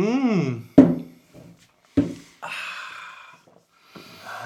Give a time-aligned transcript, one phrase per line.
[0.00, 0.62] Mm.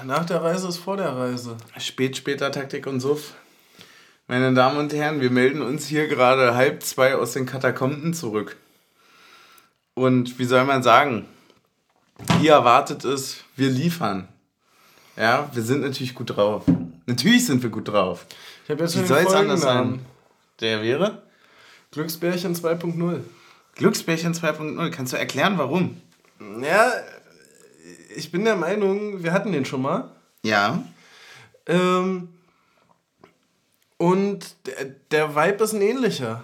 [0.03, 1.55] Nach der Reise ist vor der Reise.
[1.79, 3.33] Spät, später Taktik und Suff.
[4.27, 8.57] Meine Damen und Herren, wir melden uns hier gerade halb zwei aus den Katakomben zurück.
[9.93, 11.25] Und wie soll man sagen?
[12.39, 14.27] Hier erwartet es, wir liefern.
[15.15, 16.65] Ja, wir sind natürlich gut drauf.
[17.05, 18.25] Natürlich sind wir gut drauf.
[18.65, 20.05] Ich habe jetzt Wie soll es anders sein?
[20.59, 21.23] Der wäre?
[21.91, 23.21] Glücksbärchen 2.0.
[23.75, 24.89] Glücksbärchen 2.0.
[24.89, 26.01] Kannst du erklären, warum?
[26.61, 26.91] Ja,
[28.15, 30.11] ich bin der Meinung, wir hatten den schon mal.
[30.43, 30.83] Ja.
[31.67, 32.29] Ähm,
[33.97, 36.43] und der, der Vibe ist ein ähnlicher.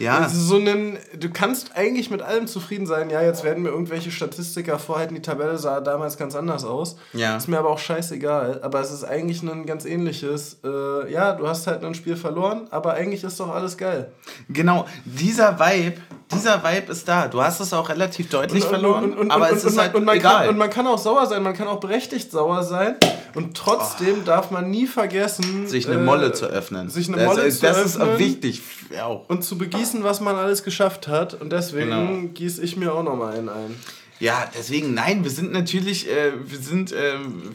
[0.00, 0.28] Ja.
[0.28, 3.10] So einen, du kannst eigentlich mit allem zufrieden sein.
[3.10, 6.96] Ja, jetzt werden mir irgendwelche Statistiker vorhalten, die Tabelle sah damals ganz anders aus.
[7.12, 7.36] Ja.
[7.36, 8.60] Ist mir aber auch scheißegal.
[8.62, 10.58] Aber es ist eigentlich ein ganz ähnliches.
[10.64, 14.10] Äh, ja, du hast halt ein Spiel verloren, aber eigentlich ist doch alles geil.
[14.48, 16.00] Genau, dieser Vibe,
[16.32, 17.28] dieser Vibe ist da.
[17.28, 20.40] Du hast es auch relativ deutlich verloren, aber es ist halt und man egal.
[20.40, 22.96] Kann, und man kann auch sauer sein, man kann auch berechtigt sauer sein.
[23.34, 26.88] Und trotzdem darf man nie vergessen, sich eine äh, Molle zu öffnen.
[26.90, 28.10] sich eine das, Molle ist- zu das öffnen.
[28.12, 28.62] ist wichtig.
[28.94, 29.28] Ja, auch.
[29.28, 31.34] und zu begießen, was man alles geschafft hat.
[31.40, 32.28] Und deswegen Genau.
[32.34, 33.76] gieße ich mir auch nochmal einen ein.
[34.18, 37.52] Ja, deswegen, nein, wir sind natürlich, äh, wir sind, ähm,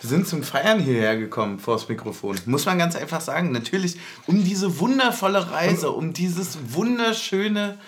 [0.00, 2.36] wir sind zum Feiern hierher gekommen vors Mikrofon.
[2.46, 3.52] Muss man ganz einfach sagen.
[3.52, 7.78] Natürlich um diese wundervolle Reise, um dieses wunderschöne,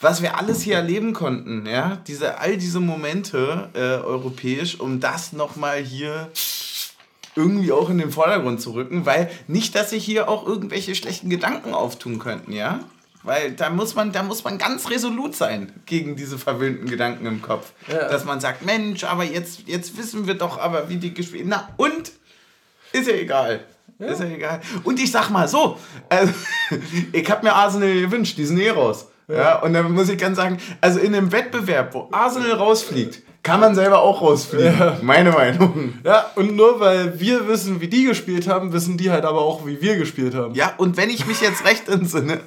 [0.00, 5.32] was wir alles hier erleben konnten, ja, diese, all diese Momente äh, europäisch, um das
[5.32, 6.30] nochmal hier
[7.36, 11.30] irgendwie auch in den Vordergrund zu rücken, weil nicht, dass sich hier auch irgendwelche schlechten
[11.30, 12.80] Gedanken auftun könnten, ja?
[13.22, 17.42] Weil da muss man, da muss man ganz resolut sein gegen diese verwöhnten Gedanken im
[17.42, 17.72] Kopf.
[17.86, 18.08] Ja.
[18.08, 21.44] Dass man sagt, Mensch, aber jetzt, jetzt wissen wir doch aber, wie die gespielt.
[21.46, 22.12] Na und?
[22.92, 23.60] Ist ja egal.
[23.98, 24.62] Ist ja egal.
[24.84, 25.78] Und ich sag mal so,
[26.08, 26.32] also,
[27.12, 29.06] ich habe mir Arsenal gewünscht, die sind eh raus.
[29.30, 29.60] Ja.
[29.60, 33.74] und dann muss ich ganz sagen, also in einem Wettbewerb, wo Arsenal rausfliegt, kann man
[33.74, 34.74] selber auch rausfliegen.
[35.02, 35.94] Meine Meinung.
[36.04, 39.66] Ja, und nur weil wir wissen, wie die gespielt haben, wissen die halt aber auch,
[39.66, 40.54] wie wir gespielt haben.
[40.54, 42.40] Ja, und wenn ich mich jetzt recht entsinne,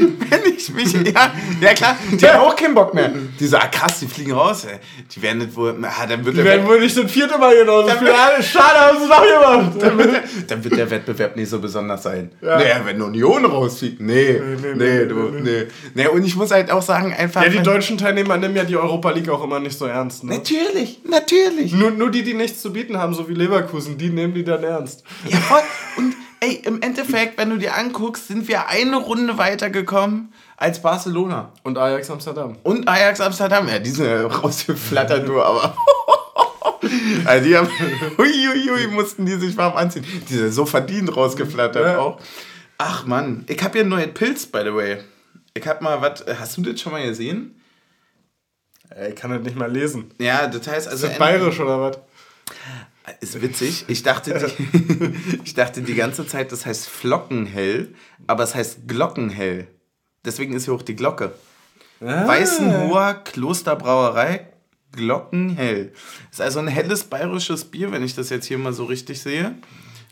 [0.30, 3.12] wenn ich mich, ja, ja klar, die haben auch keinen Bock mehr.
[3.38, 4.78] Die sagen, ah, krass, die fliegen raus, ey.
[5.14, 7.88] Die werden nicht wohl, ah, dann wird Die werden wohl nicht das vierte Mal genauso
[7.88, 9.72] Dann wird- Alles schade, haben sie noch gemacht.
[9.82, 12.30] dann wird, der, dann wird der Wettbewerb nicht so besonders sein.
[12.40, 16.06] Naja, wenn Union rausfliegt, nee, nee, nee, du, nee, nee.
[16.08, 17.42] und ich muss halt auch sagen, einfach...
[17.42, 20.24] Ja, die deutschen Teilnehmer nehmen ja die Europa League auch immer nicht so ernst.
[20.24, 20.34] Ne?
[20.34, 21.72] Natürlich, natürlich.
[21.72, 24.62] Nur, nur die, die nichts zu bieten haben, so wie Leverkusen, die nehmen die dann
[24.62, 25.04] ernst.
[25.28, 25.62] Ja, voll.
[25.96, 31.52] Und ey, im Endeffekt, wenn du dir anguckst, sind wir eine Runde weitergekommen als Barcelona.
[31.62, 32.56] Und Ajax Amsterdam.
[32.62, 33.68] Und Ajax Amsterdam.
[33.68, 35.76] Ja, die sind ja rausgeflattert, du, aber.
[37.24, 37.68] also die haben.
[38.18, 40.04] Uiuiui, mussten die sich warm anziehen.
[40.28, 41.98] Die sind so verdient rausgeflattert Ja.
[41.98, 42.20] auch.
[42.78, 44.98] Ach Mann, ich habe hier einen neuen Pilz, by the way.
[45.54, 46.24] Ich hab mal was.
[46.38, 47.60] Hast du das schon mal gesehen?
[48.88, 50.10] Ey, ich kann das nicht mal lesen.
[50.18, 51.06] Ja, das heißt also.
[51.06, 51.98] Ist das bayerisch oder was?
[53.20, 53.84] Ist witzig.
[53.88, 57.94] Ich dachte, die, ich dachte die ganze Zeit, das heißt Flockenhell,
[58.26, 59.68] aber es heißt Glockenhell.
[60.24, 61.32] Deswegen ist hier auch die Glocke.
[62.00, 62.26] Ah.
[62.26, 64.46] Weißenhoher Klosterbrauerei
[64.92, 65.92] Glockenhell.
[66.30, 69.54] Ist also ein helles bayerisches Bier, wenn ich das jetzt hier mal so richtig sehe.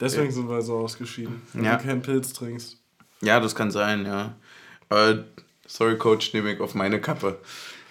[0.01, 1.77] Deswegen sind wir so ausgeschieden, wenn Ja.
[1.77, 2.77] du keinen Pilz trinkst.
[3.21, 4.37] Ja, das kann sein, ja.
[4.91, 5.17] Äh,
[5.67, 7.39] sorry, Coach, nehme ich auf meine Kappe.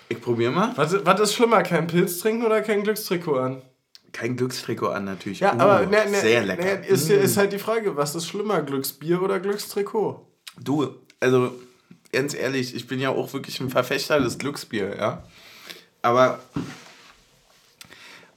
[0.09, 0.72] Ich probiere mal.
[0.78, 3.62] Was, was ist schlimmer, kein Pilz trinken oder kein Glückstrikot an?
[4.12, 5.40] Kein Glückstrikot an, natürlich.
[5.41, 6.63] Ja, Uh, aber ne, ne, sehr lecker.
[6.63, 6.81] Mm.
[6.81, 10.25] Ne, ist, ist halt die Frage, was ist schlimmer, Glücksbier oder Glückstrikot?
[10.59, 11.51] Du, also
[12.12, 15.23] ganz ehrlich, ich bin ja auch wirklich ein Verfechter des Glücksbier, ja.
[16.01, 16.40] Aber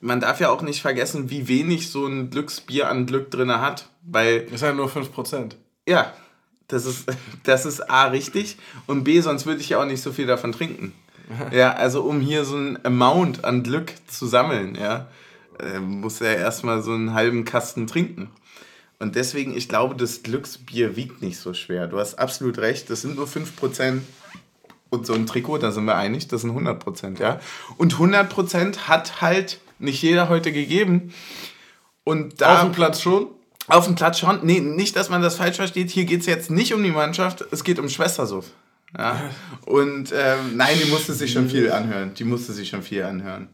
[0.01, 3.87] man darf ja auch nicht vergessen, wie wenig so ein Glücksbier an Glück drin hat.
[4.03, 5.53] Weil, Ist ja nur 5%.
[5.87, 6.13] ja,
[6.69, 7.07] das ist,
[7.45, 8.57] das ist A richtig
[8.87, 10.93] und B, sonst würde ich ja auch nicht so viel davon trinken.
[11.53, 15.07] Ja, also um hier so ein Amount an Glück zu sammeln, ja,
[15.63, 18.31] äh, muss er erstmal so einen halben Kasten trinken.
[18.99, 21.87] Und deswegen, ich glaube, das Glücksbier wiegt nicht so schwer.
[21.87, 24.01] Du hast absolut recht, das sind nur 5%.
[24.91, 27.41] Und so ein Trikot, da sind wir einig, das sind 100%, ja.
[27.77, 31.15] Und 100% hat halt nicht jeder heute gegeben.
[32.03, 33.29] Und da Auf dem Platz schon?
[33.71, 34.41] auf dem Platz schon.
[34.43, 35.91] Nee, nicht, dass man das falsch versteht.
[35.91, 38.47] Hier geht es jetzt nicht um die Mannschaft, es geht um Schwestersuff.
[38.97, 39.21] Ja.
[39.65, 42.13] Und ähm, nein, die musste sich schon viel anhören.
[42.15, 43.49] Die musste sich schon viel anhören.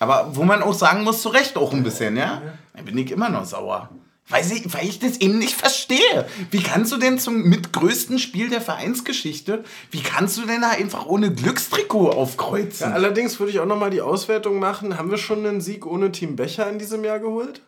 [0.00, 2.42] Aber wo man auch sagen muss, zu Recht auch ein bisschen, ja?
[2.74, 3.90] Da bin ich immer noch sauer.
[4.30, 6.26] Weil, sie, weil ich das eben nicht verstehe.
[6.50, 11.04] Wie kannst du denn zum mitgrößten Spiel der Vereinsgeschichte, wie kannst du denn da einfach
[11.06, 12.88] ohne Glückstrikot aufkreuzen?
[12.88, 14.96] Ja, allerdings würde ich auch nochmal die Auswertung machen.
[14.96, 17.60] Haben wir schon einen Sieg ohne Team Becher in diesem Jahr geholt?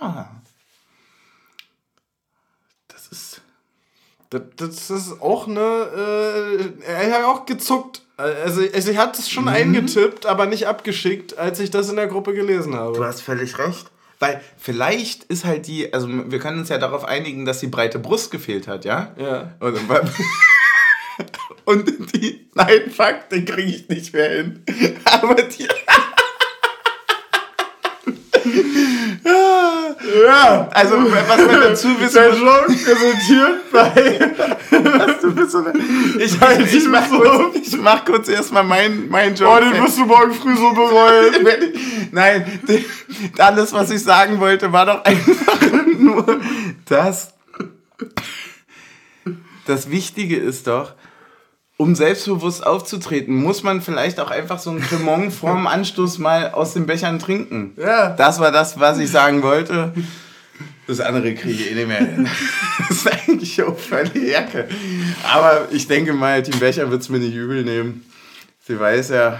[0.00, 0.26] Ah.
[2.88, 3.42] Das ist.
[4.30, 6.72] Das, das ist auch eine.
[6.86, 8.03] Äh, er hat auch gezuckt.
[8.16, 9.50] Also, also ich hatte es schon mhm.
[9.50, 12.96] eingetippt, aber nicht abgeschickt, als ich das in der Gruppe gelesen habe.
[12.96, 13.90] Du hast völlig recht.
[14.20, 17.98] Weil vielleicht ist halt die, also wir können uns ja darauf einigen, dass die breite
[17.98, 19.12] Brust gefehlt hat, ja?
[19.18, 19.54] Ja.
[19.58, 19.78] Und,
[21.64, 24.62] und die, nein, fuck, den kriege ich nicht mehr hin.
[25.04, 25.68] Aber die.
[30.26, 34.34] Ja, also was man dazu wissen Der Jean präsentiert bei.
[34.98, 35.72] was du bist so eine,
[36.18, 39.54] ich, ich, ich, mach kurz, ich mach kurz erstmal meinen mein Job.
[39.56, 41.34] Oh, den wirst du morgen früh so bereuen.
[42.12, 42.60] Nein,
[43.38, 45.60] alles, was ich sagen wollte, war doch einfach
[45.98, 46.40] nur,
[46.86, 47.32] dass
[49.66, 50.92] das Wichtige ist doch,
[51.76, 56.74] um selbstbewusst aufzutreten, muss man vielleicht auch einfach so ein Cremant vorm Anstoß mal aus
[56.74, 57.72] den Bechern trinken.
[57.76, 58.10] Ja.
[58.10, 59.92] Das war das, was ich sagen wollte.
[60.86, 62.28] Das andere kriege ich eh nicht mehr hin.
[62.88, 64.68] Das ist eigentlich auch völlig Jacke.
[65.32, 68.04] Aber ich denke mal, Team Becher wird es mir nicht übel nehmen.
[68.66, 69.38] Sie weiß ja,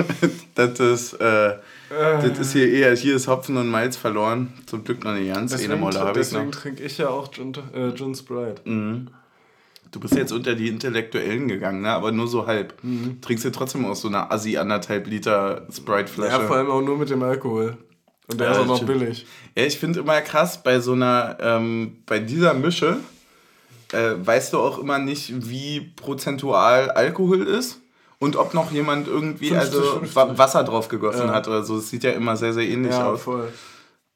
[0.54, 1.54] das ist, äh,
[1.90, 4.52] das ist hier eher, hier ist Hopfen und Malz verloren.
[4.66, 5.52] Zum Glück noch nicht ganz.
[5.52, 8.62] Deswegen, deswegen trinke ich ja auch Jun, äh, Jun Sprite.
[8.64, 9.08] Mhm.
[9.90, 11.90] Du bist jetzt unter die Intellektuellen gegangen, ne?
[11.90, 12.74] aber nur so halb.
[12.82, 13.20] Mhm.
[13.20, 16.42] Trinkst du trotzdem aus so einer Assi anderthalb Liter Sprite-Flasche.
[16.42, 17.76] Ja, vor allem auch nur mit dem Alkohol.
[18.30, 19.26] Und der ja, ist auch noch billig.
[19.56, 22.98] Ja, ich finde immer krass, bei so einer, ähm, bei dieser Mische,
[23.92, 27.80] äh, weißt du auch immer nicht, wie prozentual Alkohol ist
[28.20, 30.38] und ob noch jemand irgendwie 50, also 50.
[30.38, 31.34] Wasser drauf gegossen ja.
[31.34, 31.78] hat oder so.
[31.78, 33.22] Es sieht ja immer sehr, sehr ähnlich ja, aus.
[33.22, 33.52] Voll.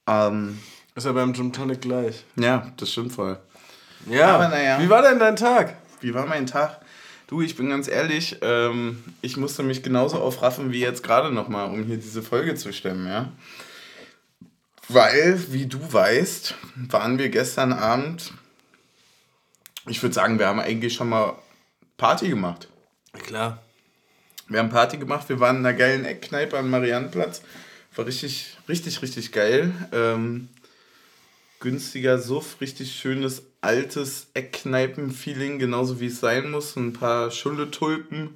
[0.06, 0.59] Ähm,
[0.94, 2.25] ist ja beim Gin Tonic gleich.
[2.37, 3.38] Ja, das stimmt voll.
[4.09, 4.81] Ja, aber naja.
[4.81, 5.77] Wie war denn dein Tag?
[6.01, 6.81] Wie war mein Tag?
[7.27, 11.71] Du, ich bin ganz ehrlich, ähm, ich musste mich genauso aufraffen wie jetzt gerade nochmal,
[11.71, 13.33] um hier diese Folge zu stemmen, ja.
[14.89, 16.55] Weil, wie du weißt,
[16.91, 18.33] waren wir gestern Abend,
[19.87, 21.39] ich würde sagen, wir haben eigentlich schon mal
[21.97, 22.69] Party gemacht.
[23.25, 23.62] Klar.
[24.49, 27.41] Wir haben Party gemacht, wir waren in einer geilen Eckkneipe am Mariannenplatz.
[27.97, 29.73] War richtig, richtig, richtig geil.
[29.93, 30.49] Ähm,
[31.61, 36.76] günstiger Suff, richtig schönes altes Eckkneipen-Feeling, genauso wie es sein muss.
[36.76, 38.31] Ein paar Schulletulpen.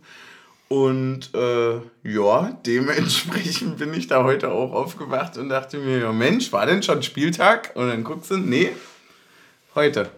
[0.69, 6.53] Und äh, ja, dementsprechend bin ich da heute auch aufgewacht und dachte mir, ja Mensch,
[6.53, 7.73] war denn schon Spieltag?
[7.75, 8.71] Und dann guckst du, nee,
[9.75, 10.11] heute.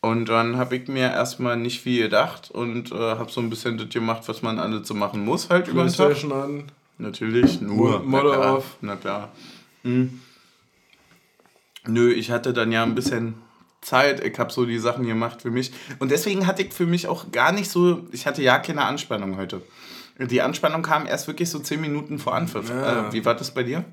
[0.00, 3.76] Und dann habe ich mir erstmal nicht viel gedacht und äh, habe so ein bisschen
[3.76, 6.24] das gemacht, was man alle so machen muss, halt über den Tag.
[6.24, 6.72] an.
[6.96, 8.00] Natürlich, nur.
[8.00, 8.76] Model auf.
[8.80, 9.30] Na klar.
[9.82, 10.20] Hm.
[11.86, 13.34] Nö, ich hatte dann ja ein bisschen
[13.80, 14.24] Zeit.
[14.24, 15.72] Ich habe so die Sachen gemacht für mich.
[15.98, 19.36] Und deswegen hatte ich für mich auch gar nicht so, ich hatte ja keine Anspannung
[19.36, 19.62] heute.
[20.18, 22.68] Die Anspannung kam erst wirklich so zehn Minuten vor Anpfiff.
[22.68, 23.08] Ja.
[23.08, 23.84] Äh, wie war das bei dir?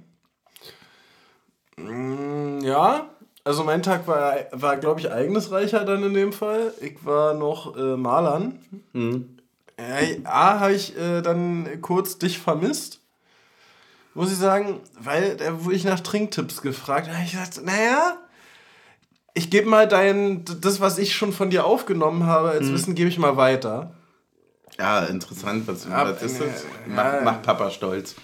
[1.78, 3.10] Mm, ja,
[3.46, 6.74] also mein Tag war, war glaube ich, ereignisreicher dann in dem Fall.
[6.82, 8.60] Ich war noch äh, Malern.
[8.92, 9.38] Mhm.
[9.78, 13.00] Äh, A, habe ich äh, dann kurz dich vermisst
[14.18, 17.08] muss ich sagen, weil da wurde ich nach Trinktipps gefragt.
[17.08, 18.18] Da habe ich gesagt, naja,
[19.38, 22.74] ich gebe mal dein, das, was ich schon von dir aufgenommen habe, als mhm.
[22.74, 23.92] Wissen gebe ich mal weiter.
[24.80, 25.68] Ja, interessant.
[25.68, 26.66] Was, Ab, was ist das?
[26.88, 28.16] Mach, mach Papa stolz.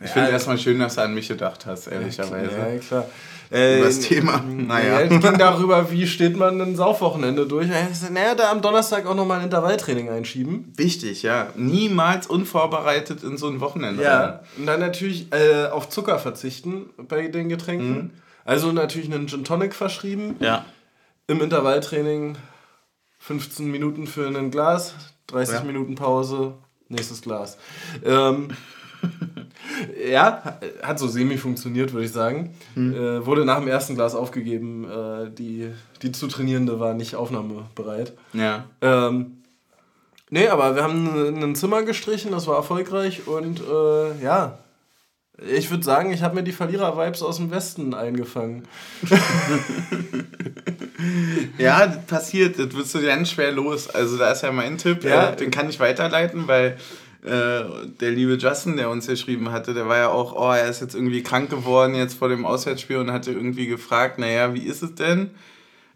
[0.00, 2.56] Ich ja, finde erstmal schön, dass du an mich gedacht hast, ehrlicherweise.
[2.56, 3.06] Ja, klar.
[3.50, 4.42] Äh, das Thema.
[4.46, 5.00] Naja.
[5.00, 7.66] Es ging darüber, wie steht man ein Saufwochenende durch.
[7.66, 10.72] Naja, da am Donnerstag auch nochmal ein Intervalltraining einschieben.
[10.76, 11.48] Wichtig, ja.
[11.56, 14.02] Niemals unvorbereitet in so ein Wochenende.
[14.02, 14.20] Ja.
[14.20, 14.38] Rein.
[14.58, 17.90] Und dann natürlich äh, auf Zucker verzichten bei den Getränken.
[17.90, 18.10] Mhm.
[18.48, 20.36] Also natürlich einen Gin Tonic verschrieben.
[20.40, 20.64] Ja.
[21.26, 22.38] Im Intervalltraining
[23.18, 24.94] 15 Minuten für ein Glas,
[25.26, 25.64] 30 ja.
[25.64, 26.54] Minuten Pause,
[26.88, 27.58] nächstes Glas.
[28.02, 28.48] Ähm,
[30.10, 32.54] ja, hat so semi funktioniert, würde ich sagen.
[32.72, 32.94] Hm.
[32.94, 34.90] Äh, wurde nach dem ersten Glas aufgegeben.
[34.90, 38.14] Äh, die, die zu Trainierende war nicht aufnahmebereit.
[38.32, 38.64] Ja.
[38.80, 39.42] Ähm,
[40.30, 44.58] nee, aber wir haben ein Zimmer gestrichen, das war erfolgreich und äh, ja.
[45.46, 48.64] Ich würde sagen, ich habe mir die Verlierer-Vibes aus dem Westen eingefangen.
[51.58, 52.58] ja, das passiert.
[52.58, 53.88] Das wirst du ganz schwer los.
[53.88, 55.04] Also, da ist ja mein Tipp.
[55.04, 55.30] Ja.
[55.30, 56.76] Äh, den kann ich weiterleiten, weil
[57.24, 57.64] äh,
[58.00, 60.94] der liebe Justin, der uns geschrieben hatte, der war ja auch, oh, er ist jetzt
[60.94, 64.94] irgendwie krank geworden jetzt vor dem Auswärtsspiel und hatte irgendwie gefragt, naja, wie ist es
[64.94, 65.30] denn?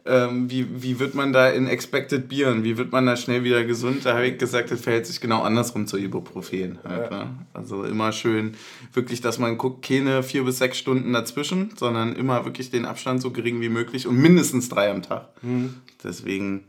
[0.04, 3.62] Ähm, wie, wie wird man da in Expected Bieren, wie wird man da schnell wieder
[3.62, 4.04] gesund?
[4.04, 6.80] Da habe ich gesagt, das verhält sich genau andersrum zu Ibuprofen.
[6.82, 7.24] Halt, ja.
[7.24, 7.30] ne?
[7.54, 8.54] Also immer schön
[8.92, 13.22] wirklich, dass man guckt, keine vier bis sechs Stunden dazwischen, sondern immer wirklich den Abstand
[13.22, 15.28] so gering wie möglich und mindestens drei am Tag.
[15.42, 15.74] Mhm.
[16.02, 16.64] Deswegen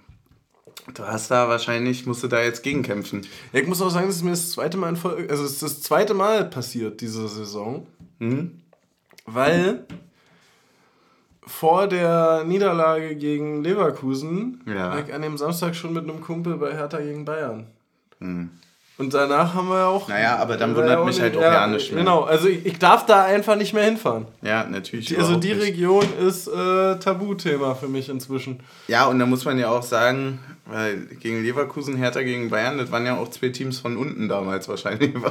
[0.94, 3.25] Du hast da wahrscheinlich, musst du da jetzt gegenkämpfen.
[3.54, 5.54] Ja, ich muss auch sagen, das ist mir das zweite Mal in Folge, also es
[5.54, 7.88] ist das zweite Mal passiert diese Saison.
[8.20, 8.60] Mhm.
[9.25, 9.86] Weil
[11.45, 14.91] vor der Niederlage gegen Leverkusen ja.
[14.91, 17.67] an dem Samstag schon mit einem Kumpel bei Hertha gegen Bayern.
[18.19, 18.50] Hm.
[18.95, 20.07] Und danach haben wir ja auch.
[20.07, 22.03] Naja, aber dann wundert ja mich halt auch ja, ja nicht mehr.
[22.03, 24.27] Genau, also ich, ich darf da einfach nicht mehr hinfahren.
[24.43, 25.07] Ja, natürlich.
[25.07, 25.63] Die, also die nicht.
[25.63, 28.59] Region ist äh, Tabuthema für mich inzwischen.
[28.88, 32.91] Ja, und da muss man ja auch sagen, weil gegen Leverkusen, Hertha gegen Bayern, das
[32.91, 35.15] waren ja auch zwei Teams von unten damals wahrscheinlich.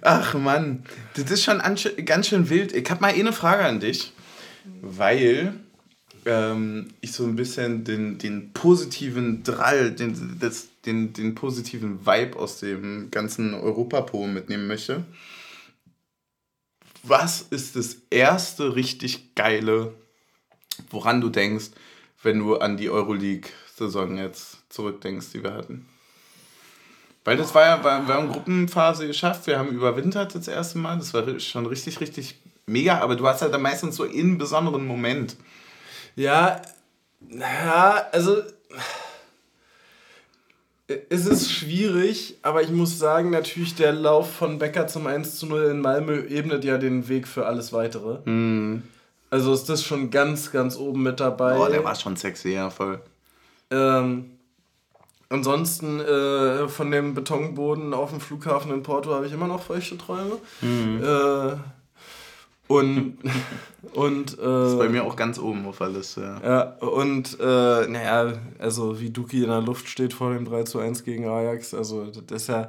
[0.00, 1.60] Ach Mann, das ist schon
[2.04, 2.72] ganz schön wild.
[2.72, 4.12] Ich habe mal eine Frage an dich,
[4.80, 5.54] weil
[6.24, 12.38] ähm, ich so ein bisschen den, den positiven Drall, den, das, den, den positiven Vibe
[12.38, 15.04] aus dem ganzen Europapo mitnehmen möchte.
[17.02, 19.94] Was ist das erste richtig geile,
[20.90, 21.70] woran du denkst,
[22.22, 25.86] wenn du an die Euroleague-Saison jetzt zurückdenkst, die wir hatten?
[27.28, 31.12] Weil das war ja, wir haben Gruppenphase geschafft, wir haben überwintert das erste Mal, das
[31.12, 35.36] war schon richtig, richtig mega, aber du hast halt dann meistens so einen besonderen Moment.
[36.16, 36.62] Ja,
[37.20, 38.38] naja, also
[41.10, 45.44] es ist schwierig, aber ich muss sagen, natürlich der Lauf von Becker zum 1 zu
[45.48, 48.26] 0 in Malmö ebnet ja den Weg für alles Weitere.
[48.26, 48.84] Mm.
[49.28, 51.58] Also ist das schon ganz, ganz oben mit dabei.
[51.58, 53.02] Oh, der war schon sexy, ja, voll.
[53.70, 54.37] Ähm,
[55.30, 59.98] Ansonsten äh, von dem Betonboden auf dem Flughafen in Porto habe ich immer noch feuchte
[59.98, 60.38] Träume.
[60.62, 61.02] Mhm.
[61.02, 61.56] Äh,
[62.68, 63.18] und
[63.94, 66.20] und äh, das ist bei mir auch ganz oben auf der Liste.
[66.42, 70.62] Ja, ja und äh, naja, also wie Duki in der Luft steht vor dem 3
[70.62, 72.68] zu 1 gegen Ajax, also das ist ja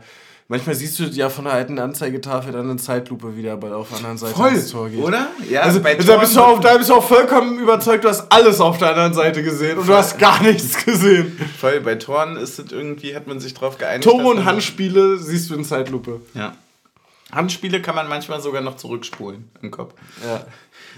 [0.51, 3.97] Manchmal siehst du ja von der alten Anzeigetafel dann eine Zeitlupe wieder bei auf der
[3.97, 4.99] anderen Seite Voll, ins Tor geht.
[4.99, 5.27] Oder?
[5.47, 8.31] Ja, also, bei da, bist du auch, da bist du auch vollkommen überzeugt, du hast
[8.31, 11.39] alles auf der anderen Seite gesehen und du hast gar nichts gesehen.
[11.59, 14.09] Voll, bei Toren ist es irgendwie, hat man sich drauf geeinigt.
[14.09, 16.19] Tore und Handspiele siehst du in Zeitlupe.
[16.33, 16.55] Ja.
[17.31, 19.93] Handspiele kann man manchmal sogar noch zurückspulen im Kopf.
[20.25, 20.45] Ja.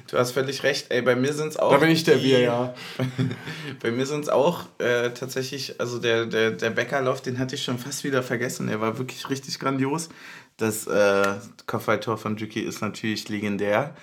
[0.08, 0.90] Du hast völlig recht.
[0.90, 1.72] Ey, bei mir sind es auch.
[1.72, 2.74] Da bin ich der Bier, ja.
[3.82, 7.64] bei mir sind es auch äh, tatsächlich, also der, der, der Bäckerlauf, den hatte ich
[7.64, 8.68] schon fast wieder vergessen.
[8.68, 10.10] Der war wirklich richtig grandios.
[10.56, 11.36] Das äh,
[11.68, 13.96] Kopfballtor von Juki ist natürlich legendär.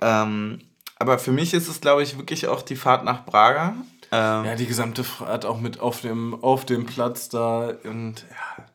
[0.00, 0.60] Ähm,
[0.98, 3.74] aber für mich ist es, glaube ich, wirklich auch die Fahrt nach Braga.
[4.12, 8.65] Ähm, ja, die gesamte Fahrt auch mit auf dem, auf dem Platz da und ja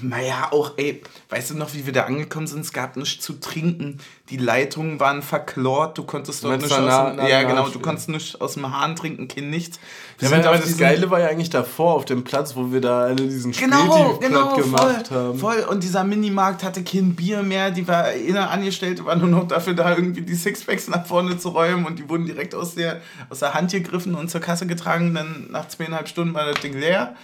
[0.00, 2.60] naja, auch, ey, weißt du noch, wie wir da angekommen sind?
[2.60, 3.98] Es gab nichts zu trinken.
[4.30, 5.98] Die Leitungen waren verklort.
[5.98, 9.28] Du konntest dort nicht aus dem, Ja, genau, du konntest nicht aus dem Hahn trinken,
[9.28, 9.80] kein nichts.
[10.18, 13.00] Wir ja, aber das Geile war ja eigentlich davor auf dem Platz, wo wir da
[13.00, 15.38] alle diesen genau, genau, gemacht voll, haben.
[15.38, 17.70] Voll, und dieser Minimarkt hatte kein Bier mehr.
[17.70, 21.50] Die war inner angestellt, war nur noch dafür da, irgendwie die Sixpacks nach vorne zu
[21.50, 21.86] räumen.
[21.86, 25.12] Und die wurden direkt aus der, aus der Hand gegriffen und zur Kasse getragen.
[25.12, 27.16] Dann nach zweieinhalb Stunden war das Ding leer.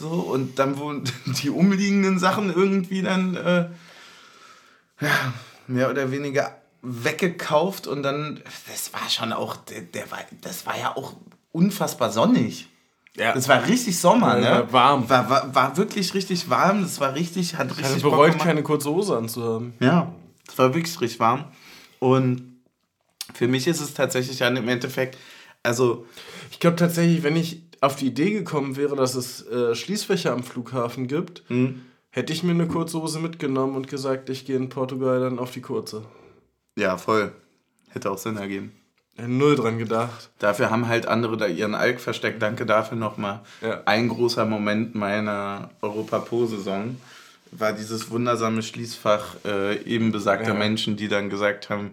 [0.00, 1.04] So, und dann wurden
[1.42, 3.68] die umliegenden Sachen irgendwie dann äh,
[5.00, 5.32] ja,
[5.66, 8.40] mehr oder weniger weggekauft und dann,
[8.70, 11.12] das war schon auch, der, der war, das war ja auch
[11.52, 12.68] unfassbar sonnig.
[13.16, 13.32] Ja.
[13.34, 14.66] Das war richtig Sommer, ne?
[14.70, 15.10] War warm.
[15.10, 16.82] War, war, war wirklich richtig warm.
[16.82, 17.96] Das war richtig, hat richtig.
[17.96, 19.74] Ich bereut, keine kurze Hose anzuhaben.
[19.80, 20.12] Ja,
[20.48, 21.44] es war wirklich richtig warm.
[21.98, 22.60] Und
[23.34, 25.18] für mich ist es tatsächlich dann im Endeffekt,
[25.62, 26.06] also.
[26.50, 30.42] Ich glaube tatsächlich, wenn ich auf die Idee gekommen wäre, dass es äh, Schließfächer am
[30.42, 31.82] Flughafen gibt, mhm.
[32.10, 35.50] hätte ich mir eine kurze Hose mitgenommen und gesagt, ich gehe in Portugal dann auf
[35.50, 36.04] die kurze.
[36.76, 37.32] Ja, voll.
[37.88, 38.72] Hätte auch Sinn ergeben.
[39.26, 40.30] Null dran gedacht.
[40.38, 42.40] Dafür haben halt andere da ihren Alk versteckt.
[42.40, 43.40] Danke dafür nochmal.
[43.60, 43.82] Ja.
[43.84, 46.96] Ein großer Moment meiner Europa-Po-Saison
[47.50, 50.54] war dieses wundersame Schließfach äh, eben besagter ja.
[50.54, 51.90] Menschen, die dann gesagt haben,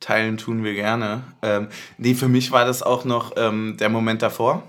[0.00, 1.22] teilen tun wir gerne.
[1.42, 4.62] Ähm, nee, für mich war das auch noch ähm, der Moment davor.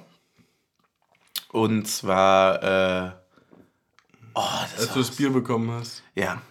[1.55, 3.12] Und zwar, äh,
[4.33, 4.41] oh,
[4.74, 6.03] das als du das Bier bekommen hast.
[6.13, 6.41] Ja.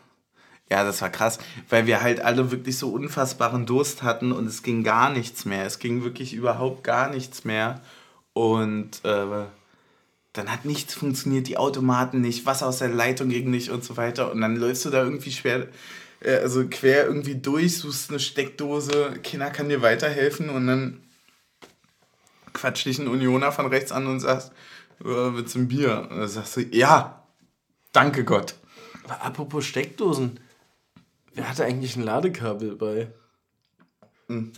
[0.70, 4.62] Ja, das war krass, weil wir halt alle wirklich so unfassbaren Durst hatten und es
[4.62, 5.66] ging gar nichts mehr.
[5.66, 7.82] Es ging wirklich überhaupt gar nichts mehr.
[8.32, 9.44] Und äh,
[10.32, 13.98] dann hat nichts funktioniert, die Automaten nicht, Wasser aus der Leitung ging nicht und so
[13.98, 14.32] weiter.
[14.32, 15.68] Und dann läufst du da irgendwie schwer,
[16.20, 21.02] äh, also quer irgendwie durch, suchst eine Steckdose, keiner kann dir weiterhelfen und dann
[22.54, 24.50] quatscht dich ein Unioner von rechts an und sagst,
[25.00, 26.08] willst du ein Bier?
[26.10, 27.24] Und dann sagst du, ja,
[27.92, 28.54] danke Gott.
[29.04, 30.40] Aber apropos Steckdosen,
[31.34, 33.12] wer hatte eigentlich ein Ladekabel bei?
[34.28, 34.52] Hm.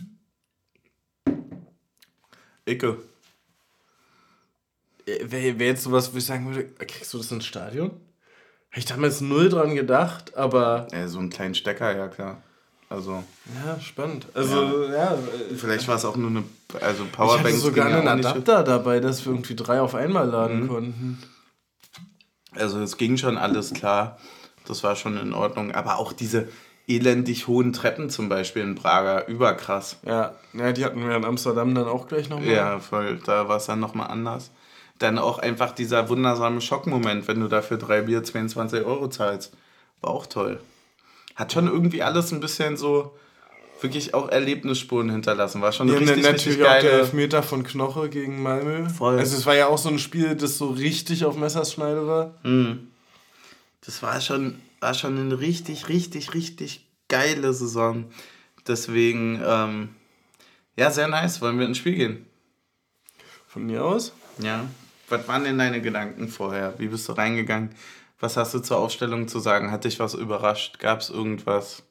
[2.65, 2.97] Icke.
[5.05, 7.91] Wäre wär jetzt sowas, wo ich sagen würde, kriegst du das ins Stadion?
[8.69, 10.87] Hätte ich damals null dran gedacht, aber.
[10.91, 12.43] Ja, so einen kleinen Stecker, ja klar.
[12.89, 13.23] Also.
[13.65, 14.27] Ja, spannend.
[14.33, 15.13] Also, ja.
[15.13, 15.17] ja
[15.55, 16.43] Vielleicht war es auch nur eine
[16.81, 17.47] also Powerbank.
[17.47, 20.67] Ich hatte sogar einen Adapter dabei, dass wir irgendwie drei auf einmal laden mhm.
[20.67, 21.23] konnten.
[22.53, 24.17] Also, es ging schon alles klar.
[24.65, 25.73] Das war schon in Ordnung.
[25.73, 26.47] Aber auch diese,
[26.87, 29.27] elendig hohen Treppen zum Beispiel in Prager.
[29.27, 29.97] Überkrass.
[30.05, 32.47] Ja, ja die hatten wir in Amsterdam dann auch gleich nochmal.
[32.47, 33.19] Ja, voll.
[33.25, 34.51] Da war es dann nochmal anders.
[34.97, 39.53] Dann auch einfach dieser wundersame Schockmoment, wenn du dafür drei Bier 22 Euro zahlst.
[40.01, 40.59] War auch toll.
[41.37, 43.15] Hat schon irgendwie alles ein bisschen so
[43.79, 45.61] wirklich auch Erlebnisspuren hinterlassen.
[45.61, 46.77] War schon ja, richtig, natürlich richtig geile...
[46.77, 48.89] auch der Elfmeter von Knoche gegen Malmö.
[48.89, 49.19] Voll.
[49.19, 52.33] Also es war ja auch so ein Spiel, das so richtig auf Messerschneide war.
[52.41, 52.87] Mhm.
[53.85, 58.05] Das war schon, war schon eine richtig, richtig, richtig geile Saison.
[58.67, 59.89] Deswegen, ähm,
[60.75, 61.39] ja, sehr nice.
[61.41, 62.25] Wollen wir ins Spiel gehen?
[63.47, 64.11] Von mir aus?
[64.39, 64.65] Ja.
[65.07, 66.73] Was waren denn deine Gedanken vorher?
[66.79, 67.69] Wie bist du reingegangen?
[68.19, 69.71] Was hast du zur Aufstellung zu sagen?
[69.71, 70.79] Hat dich was überrascht?
[70.79, 71.83] Gab es irgendwas?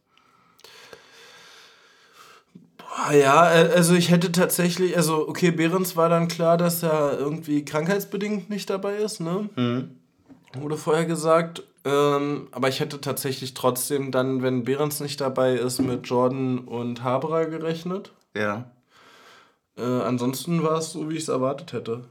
[2.79, 7.19] Boah, ja, äh, also ich hätte tatsächlich, also okay, Behrens war dann klar, dass er
[7.19, 9.49] irgendwie krankheitsbedingt nicht dabei ist, ne?
[9.55, 9.91] Mhm.
[10.55, 11.63] Wurde vorher gesagt.
[11.85, 17.05] Ähm, aber ich hätte tatsächlich trotzdem dann, wenn Behrens nicht dabei ist, mit Jordan und
[17.05, 18.11] Haberer gerechnet.
[18.35, 18.69] Ja.
[19.77, 22.05] Äh, ansonsten war es so, wie ich es erwartet hätte.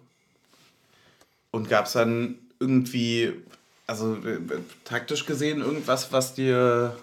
[1.52, 3.34] Und gab es dann irgendwie,
[3.88, 4.40] also äh,
[4.84, 6.96] taktisch gesehen, irgendwas, was dir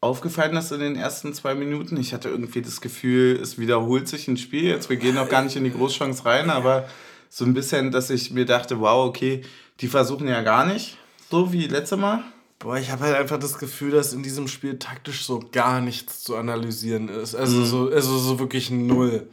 [0.00, 1.96] aufgefallen ist in den ersten zwei Minuten?
[1.98, 4.64] Ich hatte irgendwie das Gefühl, es wiederholt sich ein Spiel.
[4.64, 6.88] Jetzt, wir gehen noch gar nicht in die Großchance rein, aber
[7.28, 9.42] so ein bisschen, dass ich mir dachte, wow, okay,
[9.80, 10.96] die versuchen ja gar nicht
[11.30, 12.22] so wie letztes Mal?
[12.58, 16.22] Boah, ich habe halt einfach das Gefühl, dass in diesem Spiel taktisch so gar nichts
[16.22, 17.34] zu analysieren ist.
[17.34, 17.64] Also, mhm.
[17.66, 19.28] so, also so wirklich null.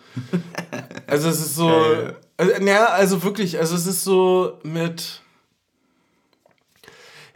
[1.08, 1.70] also es ist so.
[2.36, 5.22] Also, ja, also wirklich, also es ist so mit.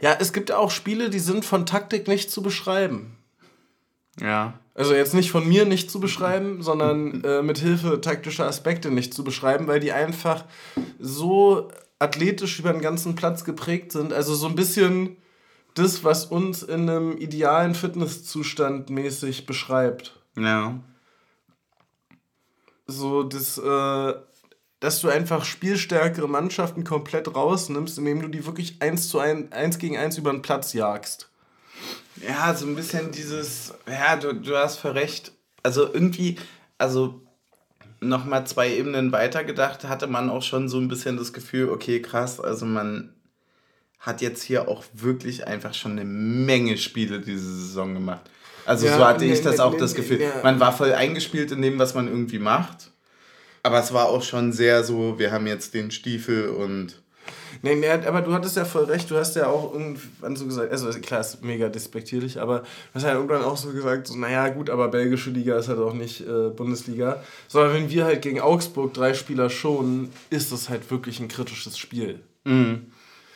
[0.00, 3.16] Ja, es gibt auch Spiele, die sind von Taktik nicht zu beschreiben.
[4.20, 4.54] Ja.
[4.74, 9.12] Also jetzt nicht von mir nicht zu beschreiben, sondern äh, mit Hilfe taktischer Aspekte nicht
[9.12, 10.44] zu beschreiben, weil die einfach
[11.00, 14.12] so athletisch über den ganzen Platz geprägt sind.
[14.12, 15.16] Also so ein bisschen
[15.74, 20.20] das, was uns in einem idealen Fitnesszustand mäßig beschreibt.
[20.36, 20.78] Ja.
[22.86, 24.14] So das, äh,
[24.80, 29.78] dass du einfach spielstärkere Mannschaften komplett rausnimmst, indem du die wirklich eins zu ein, eins
[29.78, 31.30] gegen eins über den Platz jagst.
[32.26, 35.32] Ja, so ein bisschen dieses, ja, du, du hast für recht.
[35.62, 36.36] Also irgendwie,
[36.78, 37.20] also
[38.00, 42.40] nochmal zwei Ebenen weitergedacht, hatte man auch schon so ein bisschen das Gefühl, okay, krass,
[42.40, 43.14] also man
[43.98, 48.30] hat jetzt hier auch wirklich einfach schon eine Menge Spiele diese Saison gemacht.
[48.64, 50.20] Also ja, so hatte nee, ich das nee, auch nee, das Gefühl.
[50.42, 52.92] Man war voll eingespielt in dem, was man irgendwie macht.
[53.68, 57.02] Aber es war auch schon sehr so, wir haben jetzt den Stiefel und
[57.60, 59.10] Nee, nee, aber du hattest ja voll recht.
[59.10, 63.02] Du hast ja auch irgendwann so gesagt, also klar, ist mega despektierlich, aber du hast
[63.02, 66.22] ja irgendwann auch so gesagt, so, naja, gut, aber belgische Liga ist halt auch nicht
[66.22, 67.22] äh, Bundesliga.
[67.46, 71.76] Sondern wenn wir halt gegen Augsburg drei Spieler schonen, ist das halt wirklich ein kritisches
[71.76, 72.20] Spiel.
[72.44, 72.86] Mhm.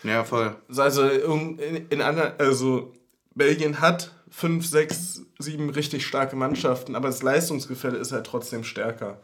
[0.03, 0.57] Ja, voll.
[0.75, 1.59] Also in,
[1.91, 2.95] in anderen, also
[3.35, 9.21] Belgien hat fünf, sechs, sieben richtig starke Mannschaften, aber das Leistungsgefälle ist halt trotzdem stärker.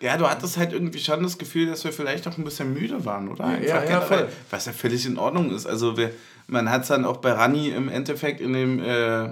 [0.00, 3.04] Ja, du hattest halt irgendwie schon das Gefühl, dass wir vielleicht auch ein bisschen müde
[3.04, 3.44] waren, oder?
[3.44, 4.28] Einfach ja, ja, voll.
[4.50, 5.66] Was ja völlig in Ordnung ist.
[5.66, 6.10] Also wir,
[6.46, 9.30] man hat es dann auch bei Rani im Endeffekt in dem, äh,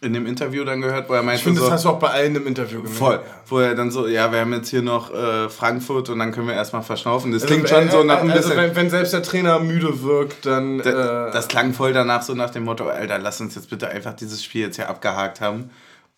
[0.00, 1.38] in dem Interview dann gehört, wo er meinte.
[1.38, 2.98] Ich finde, so, das hast du auch bei allen im Interview gemacht.
[2.98, 3.20] Voll.
[3.46, 6.46] Wo er dann so, ja, wir haben jetzt hier noch äh, Frankfurt und dann können
[6.46, 7.32] wir erstmal verschnaufen.
[7.32, 8.62] Das also, klingt schon äh, so nach ein also bisschen.
[8.62, 10.78] Wenn, wenn, selbst der Trainer müde wirkt, dann.
[10.78, 13.88] Da, äh, das klang voll danach so nach dem Motto, Alter, lass uns jetzt bitte
[13.88, 15.70] einfach dieses Spiel jetzt hier abgehakt haben.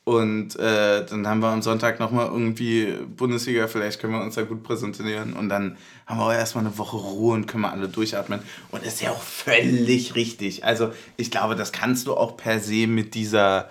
[0.06, 4.42] Und äh, dann haben wir am Sonntag nochmal irgendwie Bundesliga, vielleicht können wir uns da
[4.42, 5.32] gut präsentieren.
[5.32, 8.38] Und dann haben wir auch erstmal eine Woche Ruhe und können wir alle durchatmen.
[8.70, 10.64] Und das ist ja auch völlig richtig.
[10.64, 13.68] Also ich glaube, das kannst du auch per se mit dieser,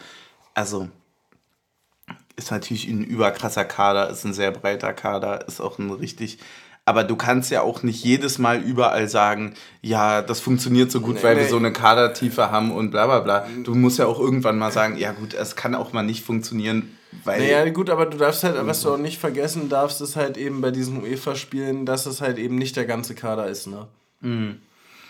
[0.53, 0.89] also
[2.35, 6.39] ist natürlich ein überkrasser Kader, ist ein sehr breiter Kader, ist auch ein richtig
[6.85, 11.15] aber du kannst ja auch nicht jedes Mal überall sagen, ja, das funktioniert so gut,
[11.15, 11.41] nee, weil nee.
[11.41, 13.47] wir so eine Kadertiefe haben und bla bla bla.
[13.63, 16.95] Du musst ja auch irgendwann mal sagen, ja gut, es kann auch mal nicht funktionieren,
[17.23, 17.39] weil.
[17.39, 20.61] Naja, gut, aber du darfst halt, was du auch nicht vergessen darfst, ist halt eben
[20.61, 23.87] bei diesen UEFA-Spielen, dass es halt eben nicht der ganze Kader ist, ne?
[24.21, 24.59] Mhm.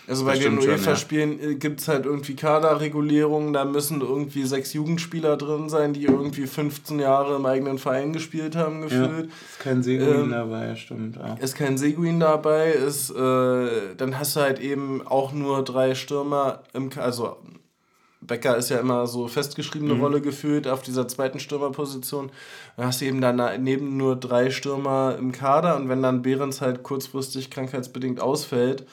[0.08, 1.48] Also bei den UEFA-Spielen ja.
[1.50, 6.46] Äh, gibt es halt irgendwie Kaderregulierungen, da müssen irgendwie sechs Jugendspieler drin sein, die irgendwie
[6.46, 9.26] 15 Jahre im eigenen Verein gespielt haben, gefühlt.
[9.26, 11.16] Ja, ist kein Seguin ähm, dabei, stimmt.
[11.16, 11.34] Ja.
[11.34, 16.62] Ist kein Seguin dabei, ist, äh, dann hast du halt eben auch nur drei Stürmer
[16.72, 17.36] im also
[18.20, 20.00] Becker ist ja immer so festgeschriebene mhm.
[20.00, 22.30] Rolle gefühlt auf dieser zweiten Stürmerposition.
[22.76, 26.82] Dann hast du eben daneben nur drei Stürmer im Kader und wenn dann Behrens halt
[26.82, 28.86] kurzfristig krankheitsbedingt ausfällt,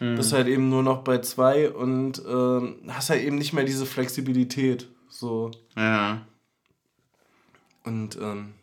[0.00, 0.16] Mhm.
[0.16, 3.86] Bist halt eben nur noch bei zwei und äh, hast halt eben nicht mehr diese
[3.86, 4.88] Flexibilität.
[5.08, 5.50] So.
[5.76, 6.22] Ja.
[7.84, 8.54] Und ähm,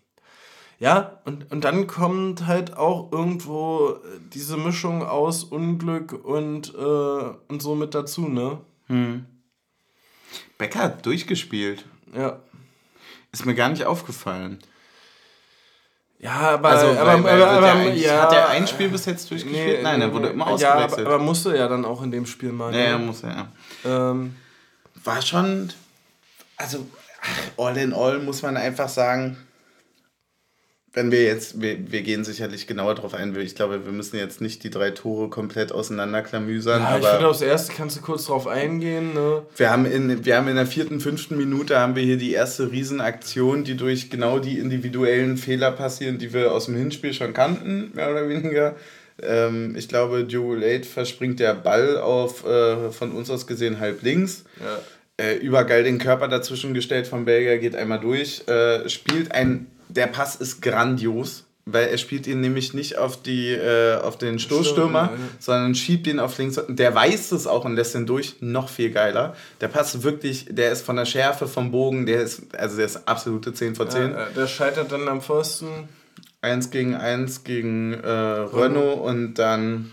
[0.79, 3.97] ja, und, und dann kommt halt auch irgendwo
[4.33, 8.59] diese Mischung aus Unglück und, äh, und so mit dazu, ne?
[8.87, 9.25] Hm.
[10.57, 11.85] Becker hat durchgespielt.
[12.15, 12.39] Ja.
[13.31, 14.59] Ist mir gar nicht aufgefallen.
[16.19, 18.89] Ja, aber, Also, aber, weil- aber, weil aber, er eigentlich- ja, hat er ein Spiel
[18.89, 19.83] bis jetzt durchgespielt?
[19.83, 21.05] Nein, er wurde immer Ja, ausgewechselt.
[21.05, 22.73] aber, aber musste ja dann auch in dem Spiel mal.
[22.73, 23.05] Ja, ja, ne?
[23.05, 23.29] muss er,
[23.85, 24.11] ja.
[24.11, 24.35] Ähm,
[25.03, 25.71] War schon.
[26.57, 26.87] Also,
[27.57, 29.37] all in all muss man einfach sagen,
[30.97, 34.41] wenn wir jetzt, wir, wir gehen sicherlich genauer drauf ein, ich glaube, wir müssen jetzt
[34.41, 38.25] nicht die drei Tore komplett auseinanderklamüsern, ja, ich finde, aber aufs Erste kannst du kurz
[38.25, 39.13] drauf eingehen.
[39.13, 39.43] Ne?
[39.55, 42.71] wir haben, in, wir haben in der vierten, fünften Minute haben wir hier die erste
[42.71, 47.91] Riesenaktion, die durch genau die individuellen Fehler passieren, die wir aus dem Hinspiel schon kannten,
[47.93, 48.75] mehr oder weniger.
[49.21, 54.01] Ähm, ich glaube, Joe Late verspringt der Ball auf, äh, von uns aus gesehen, halb
[54.01, 54.45] links.
[54.59, 55.23] Ja.
[55.23, 60.07] äh, übergeil den Körper dazwischen gestellt vom Belgier, geht einmal durch, äh, spielt ein, der
[60.07, 64.99] Pass ist grandios, weil er spielt ihn nämlich nicht auf, die, äh, auf den Stoßstürmer,
[64.99, 65.17] ja, ja.
[65.39, 66.59] sondern schiebt ihn auf links.
[66.69, 69.35] Der weiß es auch und lässt ihn durch, noch viel geiler.
[69.59, 73.07] Der Pass wirklich, der ist von der Schärfe vom Bogen, der ist, also der ist
[73.07, 74.11] absolute 10 von 10.
[74.11, 75.89] Ja, der scheitert dann am Pfosten.
[76.39, 79.91] Eins gegen eins gegen äh, Renault und dann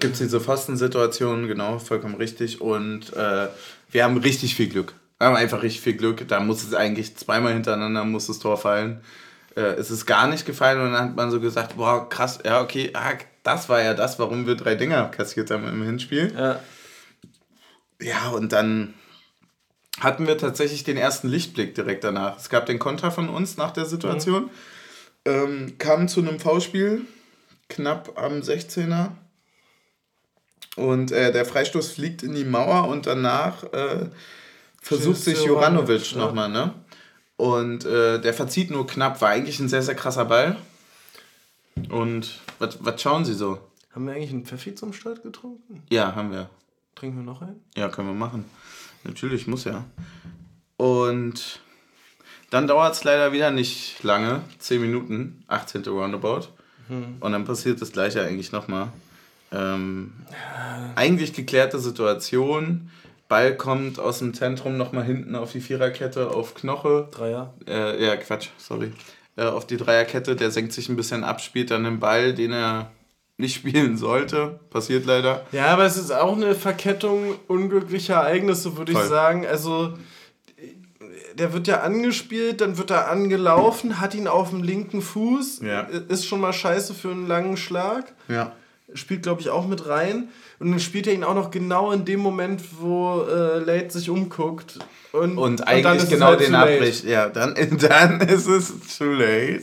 [0.00, 2.60] gibt es diese Pfostensituation, genau, vollkommen richtig.
[2.60, 3.48] Und äh,
[3.90, 4.94] wir haben richtig viel Glück.
[5.20, 6.26] Wir haben einfach richtig viel Glück.
[6.28, 9.02] Da muss es eigentlich zweimal hintereinander muss das Tor fallen.
[9.54, 12.62] Äh, es ist gar nicht gefallen und dann hat man so gesagt, boah, krass, ja,
[12.62, 16.32] okay, ah, das war ja das, warum wir drei Dinger kassiert haben im Hinspiel.
[16.34, 16.60] Ja.
[18.00, 18.94] Ja, und dann
[20.00, 22.38] hatten wir tatsächlich den ersten Lichtblick direkt danach.
[22.38, 24.48] Es gab den Konter von uns nach der Situation.
[25.26, 27.02] Ähm, kam zu einem V-Spiel,
[27.68, 29.10] knapp am 16er.
[30.76, 34.06] Und äh, der Freistoß fliegt in die Mauer und danach äh,
[34.80, 36.18] versucht sich Juranovic ja.
[36.18, 36.74] nochmal, ne?
[37.36, 40.56] Und äh, der verzieht nur knapp, war eigentlich ein sehr, sehr krasser Ball.
[41.88, 43.58] Und was schauen Sie so?
[43.94, 45.82] Haben wir eigentlich einen Pfeffi zum Start getrunken?
[45.88, 46.50] Ja, haben wir.
[46.94, 47.64] Trinken wir noch einen?
[47.76, 48.44] Ja, können wir machen.
[49.04, 49.84] Natürlich, muss ja.
[50.76, 51.60] Und
[52.50, 55.84] dann dauert es leider wieder nicht lange, 10 Minuten, 18.
[55.84, 56.48] Roundabout.
[57.20, 58.88] Und dann passiert das gleiche eigentlich nochmal.
[59.52, 60.12] Ähm,
[60.96, 62.90] eigentlich geklärte Situation.
[63.30, 67.06] Ball kommt aus dem Zentrum nochmal hinten auf die Viererkette auf Knoche.
[67.12, 67.54] Dreier.
[67.64, 68.92] Äh, ja, Quatsch, sorry.
[69.36, 72.52] Äh, auf die Dreierkette, der senkt sich ein bisschen ab, spielt dann den Ball, den
[72.52, 72.90] er
[73.36, 74.58] nicht spielen sollte.
[74.70, 75.46] Passiert leider.
[75.52, 79.46] Ja, aber es ist auch eine Verkettung unglücklicher Ereignisse, würde ich sagen.
[79.46, 79.94] Also,
[81.34, 85.60] der wird ja angespielt, dann wird er angelaufen, hat ihn auf dem linken Fuß.
[85.60, 85.82] Ja.
[85.82, 88.12] Ist schon mal scheiße für einen langen Schlag.
[88.26, 88.56] Ja.
[88.92, 90.30] Spielt, glaube ich, auch mit rein.
[90.60, 94.10] Und dann spielt er ihn auch noch genau in dem Moment, wo äh, Late sich
[94.10, 94.78] umguckt.
[95.10, 97.04] Und, Und dann eigentlich ist es genau halt den abbricht.
[97.04, 99.62] Ja, dann, dann ist es too late.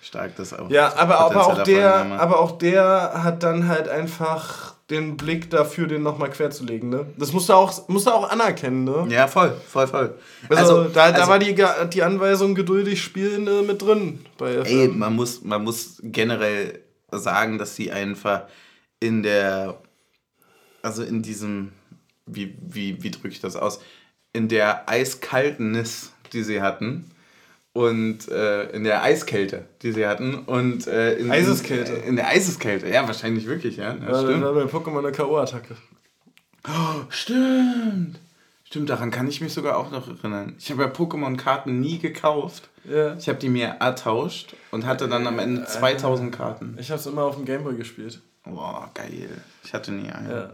[0.00, 0.70] Stark das auch.
[0.70, 5.88] Ja, aber, aber, auch der, aber auch der hat dann halt einfach den Blick dafür,
[5.88, 6.88] den nochmal querzulegen.
[6.88, 7.06] Ne?
[7.16, 8.84] Das musst du auch, musst du auch anerkennen.
[8.84, 9.06] Ne?
[9.08, 10.14] Ja, voll, voll, voll.
[10.48, 11.56] Also, da, da also- war die,
[11.92, 14.66] die Anweisung geduldig spielen äh, mit drin bei FM.
[14.66, 18.42] Ey, man muss, man muss generell sagen, dass sie einfach
[19.02, 19.78] in der,
[20.80, 21.72] also in diesem,
[22.26, 23.80] wie, wie, wie drücke ich das aus,
[24.32, 27.10] in der Eiskaltnis, die sie hatten
[27.72, 31.92] und äh, in der Eiskälte, die sie hatten und äh, in, Eiseskälte.
[31.92, 33.94] In, in der Eiseskälte, ja, wahrscheinlich wirklich, ja.
[33.94, 34.42] ja Ja, stimmt.
[34.42, 35.74] da war bei Pokémon eine K.O.-Attacke.
[37.08, 38.20] Stimmt.
[38.64, 40.54] Stimmt, daran kann ich mich sogar auch noch erinnern.
[40.58, 42.70] Ich habe ja Pokémon-Karten nie gekauft.
[42.84, 43.16] Ja.
[43.16, 46.76] Ich habe die mir ertauscht und hatte dann am Ende 2000 Karten.
[46.78, 48.22] Ich hab's immer auf dem Gameboy gespielt.
[48.44, 49.28] Boah, geil.
[49.62, 50.28] Ich hatte nie eine.
[50.28, 50.50] Ja,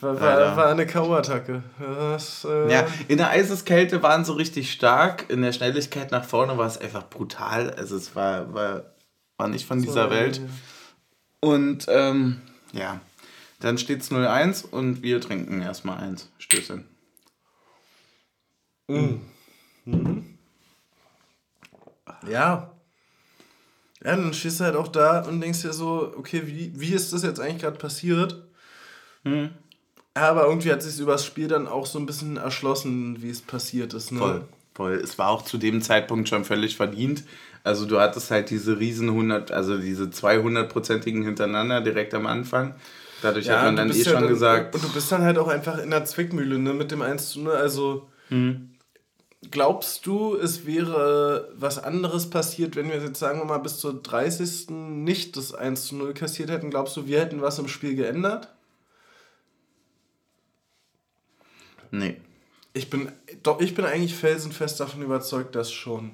[0.00, 1.62] war, war, war eine K.O.-Attacke.
[1.80, 5.28] Äh, Ja, in der Eiseskälte waren sie richtig stark.
[5.28, 7.70] In der Schnelligkeit nach vorne war es einfach brutal.
[7.74, 8.82] Also es war, war,
[9.38, 10.40] war nicht von dieser Welt.
[11.40, 12.40] Und ähm,
[12.72, 13.00] ja,
[13.58, 16.28] dann steht es 0-1 und wir trinken erstmal eins.
[16.38, 16.84] Stößchen.
[22.28, 22.71] Ja.
[24.04, 27.12] Ja, dann stehst du halt auch da und denkst dir so, okay, wie, wie ist
[27.12, 28.42] das jetzt eigentlich gerade passiert?
[29.24, 29.50] Hm.
[30.14, 33.94] Aber irgendwie hat sich übers Spiel dann auch so ein bisschen erschlossen, wie es passiert
[33.94, 34.12] ist.
[34.12, 34.18] Ne?
[34.18, 34.92] Voll, voll.
[34.94, 37.24] Es war auch zu dem Zeitpunkt schon völlig verdient.
[37.64, 42.74] Also du hattest halt diese riesen 100, also diese 200-prozentigen hintereinander direkt am Anfang.
[43.22, 45.46] Dadurch hat man dann eh ja schon dann, gesagt, Und du bist dann halt auch
[45.46, 47.52] einfach in der Zwickmühle, ne, mit dem 1 zu 0.
[47.54, 48.71] Also, Hm.
[49.50, 54.00] Glaubst du, es wäre was anderes passiert, wenn wir jetzt, sagen wir mal, bis zur
[54.00, 54.70] 30.
[54.70, 56.70] nicht das 1 zu 0 kassiert hätten?
[56.70, 58.48] Glaubst du, wir hätten was im Spiel geändert?
[61.90, 62.16] nee.
[62.74, 66.12] Ich bin, doch, ich bin eigentlich felsenfest davon überzeugt, dass schon.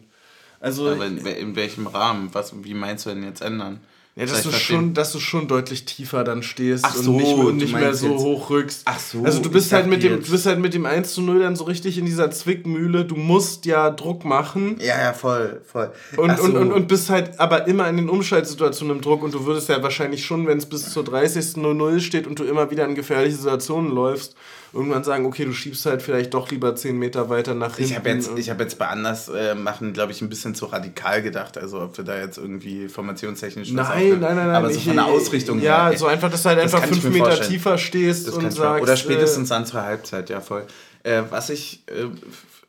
[0.58, 2.30] Also, Aber in, in welchem Rahmen?
[2.34, 3.80] Was, wie meinst du denn jetzt ändern?
[4.18, 7.34] Ja, dass du, schon, dass du schon deutlich tiefer dann stehst Ach so, und nicht,
[7.34, 8.20] und nicht mehr so jetzt.
[8.20, 8.82] hoch rückst.
[8.84, 9.22] Ach so.
[9.22, 11.54] Also du bist halt mit dem, du bist halt mit dem 1 zu 0 dann
[11.54, 13.04] so richtig in dieser Zwickmühle.
[13.04, 14.76] Du musst ja Druck machen.
[14.80, 15.92] Ja, ja, voll, voll.
[16.16, 16.42] Und, so.
[16.42, 19.68] und, und, und bist halt aber immer in den Umschaltsituationen im Druck und du würdest
[19.68, 21.58] ja wahrscheinlich schon, wenn es bis zur 30.
[21.58, 24.34] 0 steht und du immer wieder in gefährliche Situationen läufst,
[24.72, 27.92] irgendwann sagen, okay, du schiebst halt vielleicht doch lieber 10 Meter weiter nach hinten.
[27.92, 31.22] Ich habe jetzt, hab jetzt bei anders äh, machen, glaube ich, ein bisschen zu radikal
[31.22, 31.56] gedacht.
[31.56, 34.56] Also ob wir da jetzt irgendwie formationstechnisch Nein, nein, nein, nein.
[34.56, 37.26] Aber so von der Ausrichtung Ja, her, so einfach, dass du halt einfach 5 Meter
[37.26, 37.50] vorstellen.
[37.50, 38.82] tiefer stehst das und sagst...
[38.82, 40.66] Oder spätestens äh, an zur Halbzeit, ja voll.
[41.02, 41.82] Äh, was ich...
[41.86, 42.08] Äh,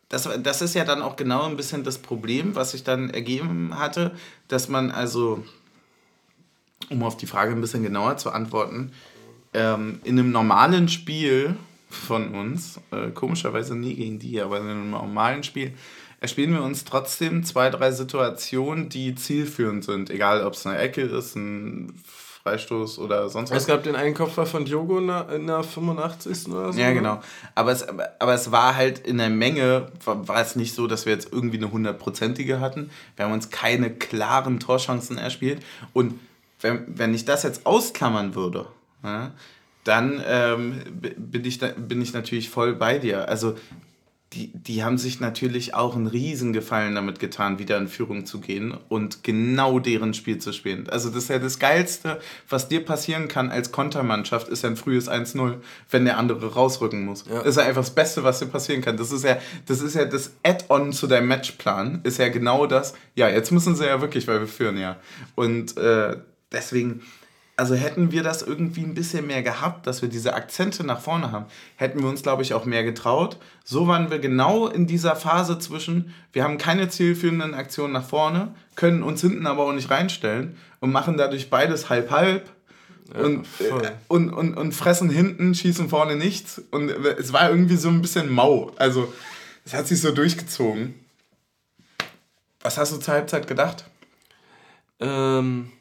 [0.10, 3.78] das, das ist ja dann auch genau ein bisschen das Problem, was sich dann ergeben
[3.78, 4.12] hatte,
[4.48, 5.44] dass man also,
[6.90, 8.92] um auf die Frage ein bisschen genauer zu antworten,
[9.54, 11.56] ähm, in einem normalen Spiel
[11.90, 15.74] von uns, äh, komischerweise nie gegen die, aber in einem normalen Spiel,
[16.20, 20.10] erspielen wir uns trotzdem zwei, drei Situationen, die zielführend sind.
[20.10, 22.02] Egal, ob es eine Ecke ist, ein
[22.44, 23.60] Freistoß oder sonst was.
[23.60, 26.48] Es gab den einen Kopfball von Diogo in der, in der 85.
[26.48, 26.80] oder so.
[26.80, 26.94] Ja, ne?
[26.96, 27.22] genau.
[27.56, 31.06] Aber es, aber es war halt in der Menge, war, war es nicht so, dass
[31.06, 32.90] wir jetzt irgendwie eine hundertprozentige hatten.
[33.16, 35.64] Wir haben uns keine klaren Torchancen erspielt.
[35.94, 36.20] Und
[36.62, 38.68] wenn, wenn ich das jetzt ausklammern würde,
[39.04, 39.32] ja,
[39.84, 43.28] dann ähm, bin, ich bin ich natürlich voll bei dir.
[43.28, 43.56] Also
[44.34, 48.78] die, die haben sich natürlich auch einen Riesengefallen damit getan, wieder in Führung zu gehen
[48.88, 50.88] und genau deren Spiel zu spielen.
[50.88, 54.76] Also das ist ja das Geilste, was dir passieren kann als Kontermannschaft, ist ja ein
[54.76, 55.56] frühes 1-0,
[55.90, 57.26] wenn der andere rausrücken muss.
[57.28, 57.40] Ja.
[57.40, 58.98] Das ist ja einfach das Beste, was dir passieren kann.
[58.98, 62.94] Das ist ja das, ist ja das Add-on zu deinem Matchplan, ist ja genau das,
[63.16, 64.98] ja, jetzt müssen sie ja wirklich, weil wir führen ja.
[65.34, 66.18] Und äh,
[66.52, 67.02] deswegen
[67.60, 71.34] also hätten wir das irgendwie ein bisschen mehr gehabt, dass wir diese Akzente nach vorne
[71.34, 71.46] haben,
[71.76, 73.36] hätten wir uns, glaube ich, auch mehr getraut.
[73.66, 78.56] So waren wir genau in dieser Phase zwischen, wir haben keine zielführenden Aktionen nach vorne,
[78.78, 82.50] können uns hinten aber auch nicht reinstellen und machen dadurch beides halb-halb.
[83.14, 86.62] Ja, und, äh, und, und, und fressen hinten, schießen vorne nichts.
[86.72, 88.72] Und es war irgendwie so ein bisschen mau.
[88.78, 89.14] Also,
[89.66, 90.94] es hat sich so durchgezogen.
[92.62, 93.84] Was hast du zur Halbzeit gedacht?
[95.02, 95.72] Ähm,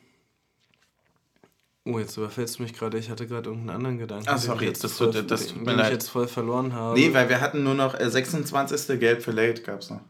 [1.90, 2.98] Oh, jetzt überfällst du mich gerade.
[2.98, 4.26] Ich hatte gerade irgendeinen anderen Gedanken.
[4.28, 5.86] Ach, sorry, jetzt das, voll, tut, das tut mir leid.
[5.86, 6.98] ich jetzt voll verloren habe.
[6.98, 9.00] Nee, weil wir hatten nur noch äh, 26.
[9.00, 10.00] Gelb für Late gab es noch.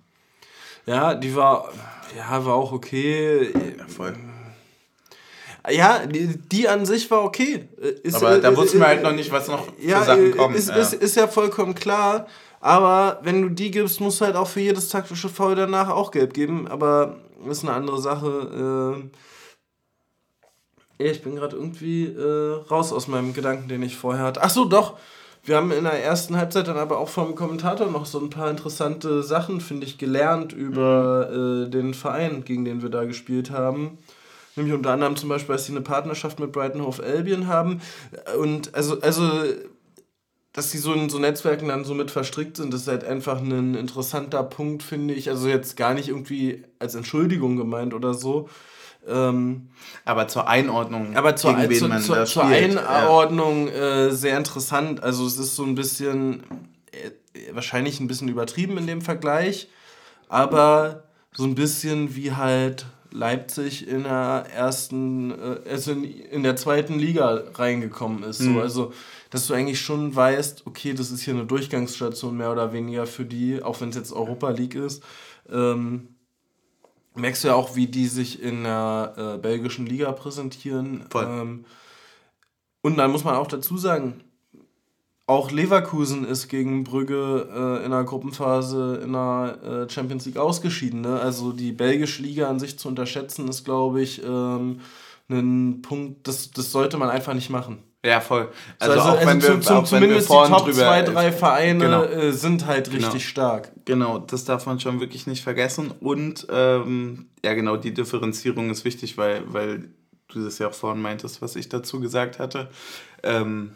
[0.86, 1.70] Ja, die war,
[2.16, 3.52] ja, war auch okay.
[3.52, 4.16] Ja, voll.
[5.70, 7.68] Ja, die, die an sich war okay.
[8.02, 10.54] Ist, aber da wussten äh, wir halt noch nicht, was noch ja, für Sachen kommen.
[10.56, 10.76] Ist, ja.
[10.76, 12.26] Ist, ist ja vollkommen klar.
[12.60, 16.10] Aber wenn du die gibst, musst du halt auch für jedes taktische Foul danach auch
[16.10, 16.66] gelb geben.
[16.66, 18.98] Aber ist eine andere Sache.
[18.98, 19.18] Äh,
[20.98, 24.42] ich bin gerade irgendwie äh, raus aus meinem Gedanken, den ich vorher hatte.
[24.42, 24.98] Ach so, doch.
[25.44, 28.50] Wir haben in der ersten Halbzeit dann aber auch vom Kommentator noch so ein paar
[28.50, 31.66] interessante Sachen, finde ich, gelernt über mhm.
[31.66, 33.98] äh, den Verein, gegen den wir da gespielt haben.
[34.56, 37.80] Nämlich unter anderem zum Beispiel, dass sie eine Partnerschaft mit Brighton Hove Albion haben.
[38.38, 39.30] Und also, also
[40.52, 43.76] dass sie so in so Netzwerken dann so mit verstrickt sind, ist halt einfach ein
[43.76, 45.30] interessanter Punkt, finde ich.
[45.30, 48.48] Also jetzt gar nicht irgendwie als Entschuldigung gemeint oder so,
[49.06, 49.68] ähm,
[50.04, 54.06] aber zur Einordnung, aber zur, gegen wen zu, man zu, da zur Einordnung ja.
[54.06, 55.02] äh, sehr interessant.
[55.02, 56.42] Also es ist so ein bisschen,
[56.92, 59.68] äh, wahrscheinlich ein bisschen übertrieben in dem Vergleich,
[60.28, 66.56] aber so ein bisschen wie halt Leipzig in der ersten, äh, also in, in der
[66.56, 68.40] zweiten Liga reingekommen ist.
[68.40, 68.54] Mhm.
[68.54, 68.92] So, also,
[69.30, 73.24] dass du eigentlich schon weißt, okay, das ist hier eine Durchgangsstation mehr oder weniger für
[73.24, 75.02] die, auch wenn es jetzt Europa League ist.
[75.50, 76.08] Ähm,
[77.18, 81.04] merkst du ja auch, wie die sich in der äh, belgischen Liga präsentieren.
[81.10, 81.24] Voll.
[81.24, 81.64] Ähm,
[82.82, 84.22] und dann muss man auch dazu sagen,
[85.26, 91.02] auch Leverkusen ist gegen Brügge äh, in der Gruppenphase in der äh, Champions League ausgeschieden.
[91.02, 91.20] Ne?
[91.20, 94.80] Also die belgische Liga an sich zu unterschätzen, ist, glaube ich, ähm,
[95.28, 97.82] ein Punkt, das, das sollte man einfach nicht machen.
[98.04, 98.48] Ja, voll.
[98.78, 101.02] Also, also, auch also wenn wir, zum, auch zumindest wenn wir die Top drüber, zwei,
[101.02, 102.04] drei Vereine genau.
[102.04, 103.18] äh, sind halt richtig genau.
[103.18, 103.72] stark.
[103.86, 105.90] Genau, das darf man schon wirklich nicht vergessen.
[106.00, 109.88] Und ähm, ja, genau, die Differenzierung ist wichtig, weil, weil
[110.28, 112.68] du das ja auch vorhin meintest, was ich dazu gesagt hatte.
[113.24, 113.72] Ähm,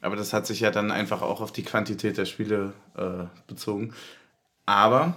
[0.00, 3.92] aber das hat sich ja dann einfach auch auf die Quantität der Spiele äh, bezogen.
[4.64, 5.14] Aber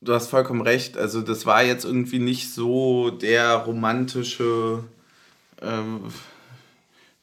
[0.00, 0.96] du hast vollkommen recht.
[0.96, 4.84] Also das war jetzt irgendwie nicht so der romantische
[5.60, 6.00] ähm,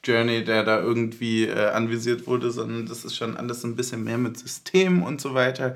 [0.06, 4.18] Journey, der da irgendwie äh, anvisiert wurde, sondern das ist schon alles ein bisschen mehr
[4.18, 5.76] mit System und so weiter.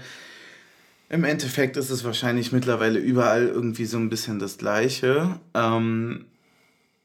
[1.10, 5.40] Im Endeffekt ist es wahrscheinlich mittlerweile überall irgendwie so ein bisschen das Gleiche.
[5.56, 6.26] Ähm,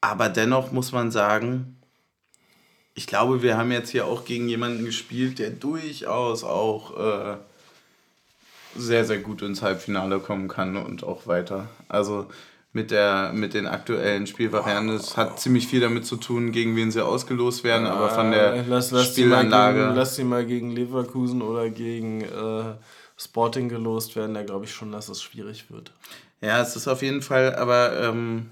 [0.02, 1.76] aber dennoch muss man sagen,
[2.94, 7.36] ich glaube, wir haben jetzt hier auch gegen jemanden gespielt, der durchaus auch äh,
[8.76, 11.68] sehr, sehr gut ins Halbfinale kommen kann und auch weiter.
[11.88, 12.28] Also
[12.74, 14.96] mit, der, mit den aktuellen Spielvarianten.
[14.96, 18.54] Es hat ziemlich viel damit zu tun, gegen wen sie ausgelost werden, aber von der
[18.54, 19.78] Äh, lass, lass Spielanlage.
[19.78, 22.74] Mal gegen, lass sie mal gegen Leverkusen oder gegen äh,
[23.16, 24.34] Sporting gelost werden.
[24.34, 25.92] Da glaube ich schon, dass es schwierig wird.
[26.40, 28.50] Ja, es ist auf jeden Fall aber ähm,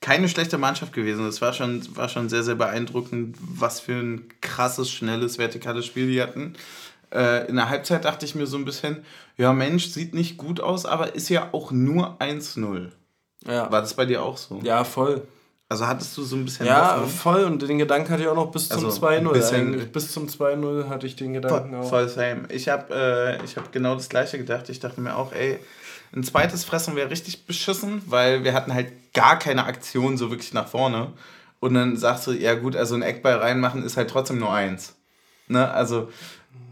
[0.00, 1.26] keine schlechte Mannschaft gewesen.
[1.26, 6.06] Es war schon, war schon sehr, sehr beeindruckend, was für ein krasses, schnelles, vertikales Spiel
[6.06, 6.54] die hatten.
[7.12, 9.04] Äh, in der Halbzeit dachte ich mir so ein bisschen,
[9.36, 12.92] ja Mensch, sieht nicht gut aus, aber ist ja auch nur 1-0.
[13.46, 13.70] Ja.
[13.70, 14.60] War das bei dir auch so?
[14.62, 15.22] Ja, voll.
[15.68, 17.08] Also hattest du so ein bisschen Ja, Hoffnung?
[17.08, 17.44] voll.
[17.44, 19.28] Und den Gedanken hatte ich auch noch bis zum Also, 2-0.
[19.28, 19.90] ein bisschen- eigentlich.
[19.92, 21.88] Bis zum 2-0 hatte ich den Gedanken auch.
[21.88, 22.42] Voll same.
[22.50, 22.94] Ich habe
[23.40, 24.68] äh, ich hab genau das gleiche gedacht.
[24.68, 25.58] Ich dachte mir auch, ey,
[26.14, 30.52] ein zweites Fressen wäre richtig beschissen, weil wir hatten halt gar keine Aktion so wirklich
[30.52, 31.12] nach vorne.
[31.58, 34.94] Und dann sagst du, ja gut, also ein Eckball reinmachen ist halt trotzdem nur eins.
[35.48, 35.70] Ne?
[35.70, 36.10] Also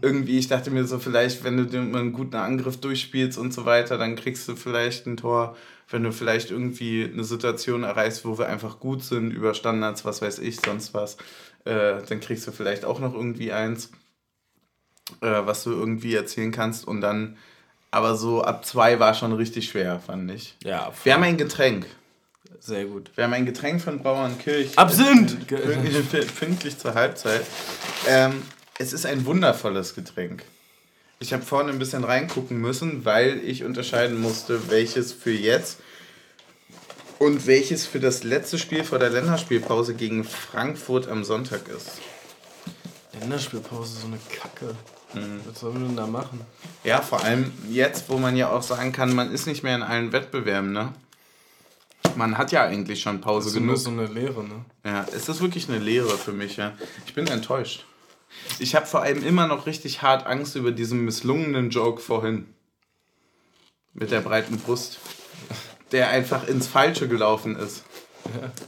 [0.01, 3.97] irgendwie, ich dachte mir so, vielleicht, wenn du einen guten Angriff durchspielst und so weiter,
[3.97, 5.55] dann kriegst du vielleicht ein Tor,
[5.91, 10.21] wenn du vielleicht irgendwie eine Situation erreichst, wo wir einfach gut sind, über Standards, was
[10.21, 11.17] weiß ich, sonst was,
[11.65, 13.91] äh, dann kriegst du vielleicht auch noch irgendwie eins
[15.19, 16.87] äh, was du irgendwie erzählen kannst.
[16.87, 17.37] Und dann,
[17.91, 20.55] aber so ab zwei war schon richtig schwer, fand ich.
[20.63, 21.85] Ja, Wir haben ein Getränk.
[22.59, 23.11] sehr gut.
[23.15, 24.77] Wir haben ein Getränk von Brauernkirch.
[24.77, 25.47] Absinth!
[25.47, 27.45] Pünktlich, pünktlich zur Halbzeit.
[28.07, 28.41] Ähm,
[28.77, 30.43] es ist ein wundervolles Getränk.
[31.21, 35.77] Ich habe vorne ein bisschen reingucken müssen, weil ich unterscheiden musste, welches für jetzt
[37.19, 41.99] und welches für das letzte Spiel vor der Länderspielpause gegen Frankfurt am Sonntag ist.
[43.19, 44.73] Länderspielpause, so eine Kacke.
[45.13, 45.41] Mhm.
[45.45, 46.41] Was sollen wir denn da machen?
[46.83, 49.83] Ja, vor allem jetzt, wo man ja auch sagen kann, man ist nicht mehr in
[49.83, 50.91] allen Wettbewerben, ne?
[52.15, 53.77] Man hat ja eigentlich schon Pause Das ist nur genug.
[53.77, 54.65] so eine Lehre, ne?
[54.83, 56.73] Ja, ist wirklich eine Lehre für mich, ja.
[57.05, 57.85] Ich bin enttäuscht.
[58.59, 62.47] Ich habe vor allem immer noch richtig hart Angst über diesen misslungenen Joke vorhin.
[63.93, 64.99] Mit der breiten Brust.
[65.91, 67.83] Der einfach ins Falsche gelaufen ist.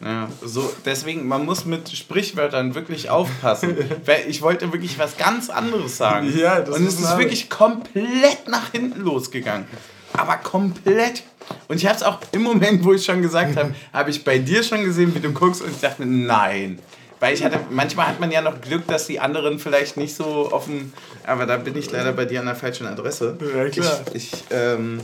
[0.04, 3.78] Ja, so, deswegen, man muss mit Sprichwörtern wirklich aufpassen.
[4.28, 6.36] Ich wollte wirklich was ganz anderes sagen.
[6.38, 9.66] Ja, das Und es ist wirklich komplett nach hinten losgegangen.
[10.14, 11.24] Aber komplett.
[11.68, 14.40] Und ich habe es auch im Moment, wo ich schon gesagt habe, habe ich bei
[14.40, 16.80] dir schon gesehen, wie du guckst und ich dachte mir, nein.
[17.24, 20.52] Weil ich hatte, manchmal hat man ja noch Glück, dass die anderen vielleicht nicht so
[20.52, 20.92] offen,
[21.26, 23.38] aber da bin ich leider bei dir an der falschen Adresse.
[23.40, 24.02] Ja, klar.
[24.14, 25.00] Ich, ich ähm,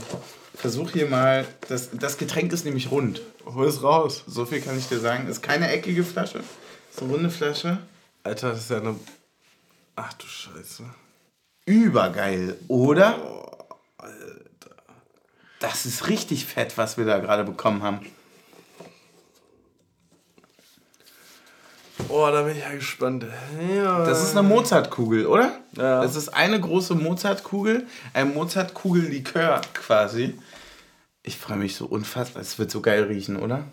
[0.54, 3.22] versuche hier mal, das, das Getränk ist nämlich rund.
[3.46, 4.22] Hol es raus.
[4.26, 5.28] So viel kann ich dir sagen.
[5.28, 6.40] Ist keine eckige Flasche,
[6.90, 7.78] ist eine runde Flasche.
[8.22, 8.96] Alter, das ist ja eine.
[9.96, 10.84] Ach du Scheiße.
[11.64, 13.18] Übergeil, oder?
[15.58, 18.00] Das ist richtig fett, was wir da gerade bekommen haben.
[22.12, 23.24] Oh, da bin ich ja gespannt.
[23.74, 24.04] Ja.
[24.04, 25.52] Das ist eine Mozartkugel, oder?
[25.76, 26.02] Ja.
[26.02, 30.38] Das ist eine große Mozartkugel, ein Mozartkugel-Likör quasi.
[31.22, 32.42] Ich freue mich so unfassbar.
[32.42, 33.64] Es wird so geil riechen, oder?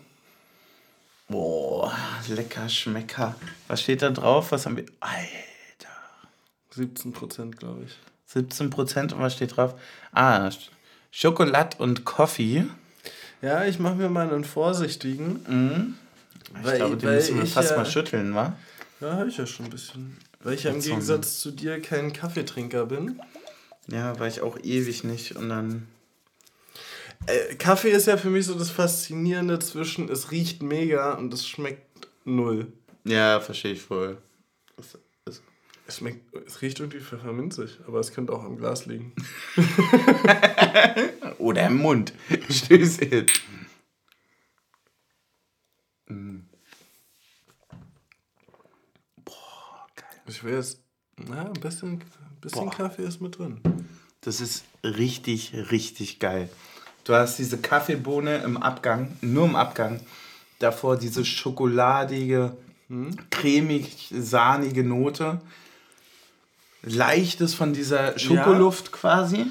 [1.28, 1.92] Boah,
[2.28, 3.34] lecker, schmecker.
[3.66, 4.52] Was steht da drauf?
[4.52, 4.86] Was haben wir?
[5.00, 5.18] Alter.
[6.70, 7.98] 17 Prozent, glaube ich.
[8.26, 9.74] 17 Prozent und was steht drauf?
[10.12, 10.68] Ah, Sch-
[11.10, 12.66] Schokolad und Coffee.
[13.42, 15.96] Ja, ich mache mir mal einen vorsichtigen.
[16.56, 18.56] Ich Weil- glaube, die weil müssen wir fast ja- mal schütteln, wa?
[19.00, 20.16] Ja, habe ich ja schon ein bisschen.
[20.40, 23.20] Weil ich ja im Gegensatz zu dir kein Kaffeetrinker bin.
[23.88, 25.86] Ja, war ich auch ewig nicht und dann.
[27.26, 31.46] Äh, Kaffee ist ja für mich so das Faszinierende zwischen es riecht mega und es
[31.48, 32.72] schmeckt null.
[33.04, 34.18] Ja, verstehe ich voll.
[34.76, 35.42] Das ist
[35.86, 39.12] Es, schmeckt, es riecht irgendwie pfefferminzig, aber es könnte auch am Glas liegen.
[41.38, 42.12] Oder im Mund.
[42.50, 43.26] Stößchen.
[50.28, 50.80] Ich will jetzt.
[51.16, 52.70] Na, ein bisschen, ein bisschen Boah.
[52.70, 53.60] Kaffee ist mit drin.
[54.20, 56.48] Das ist richtig, richtig geil.
[57.04, 60.00] Du hast diese Kaffeebohne im Abgang, nur im Abgang.
[60.58, 62.56] Davor diese schokoladige,
[63.30, 65.40] cremig, sahnige Note.
[66.82, 69.46] Leichtes von dieser Schokoluft quasi.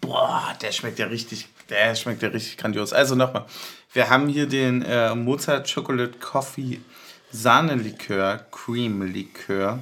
[0.00, 2.92] Boah, der schmeckt ja richtig, der schmeckt ja richtig grandios.
[2.92, 3.46] Also nochmal,
[3.92, 6.80] wir haben hier den äh, Mozart Chocolate Coffee
[7.32, 9.78] Sahnelikör, Cream Likör,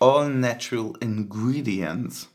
[0.00, 2.28] All Natural Ingredients.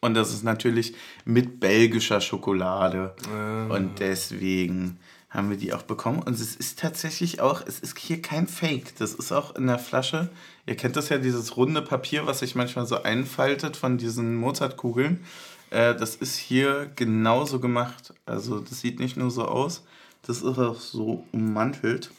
[0.00, 0.94] Und das ist natürlich
[1.24, 3.14] mit belgischer Schokolade.
[3.68, 4.98] Und deswegen
[5.30, 6.22] haben wir die auch bekommen.
[6.22, 8.96] Und es ist tatsächlich auch, es ist hier kein Fake.
[8.98, 10.28] Das ist auch in der Flasche.
[10.66, 15.24] Ihr kennt das ja, dieses runde Papier, was sich manchmal so einfaltet von diesen Mozartkugeln.
[15.70, 18.12] Äh, das ist hier genauso gemacht.
[18.26, 19.84] Also das sieht nicht nur so aus,
[20.26, 22.10] das ist auch so ummantelt.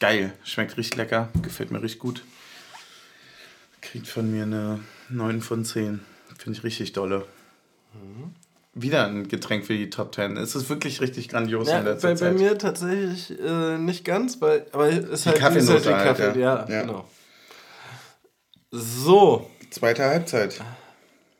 [0.00, 2.22] Geil, schmeckt richtig lecker, gefällt mir richtig gut.
[3.80, 6.00] Kriegt von mir eine 9 von 10.
[6.38, 7.26] Finde ich richtig dolle.
[8.74, 10.36] wieder ein Getränk für die Top Ten.
[10.36, 12.34] Es ist wirklich richtig grandios Ja, in letzter bei, bei Zeit.
[12.38, 15.90] mir tatsächlich äh, nicht ganz, weil aber es ist Die halt Kaffeenote ist halt die
[16.08, 16.66] halt, Kaffee, ja.
[16.68, 16.80] ja, Ja.
[16.82, 17.08] genau.
[18.70, 20.60] So, Zweite Halbzeit.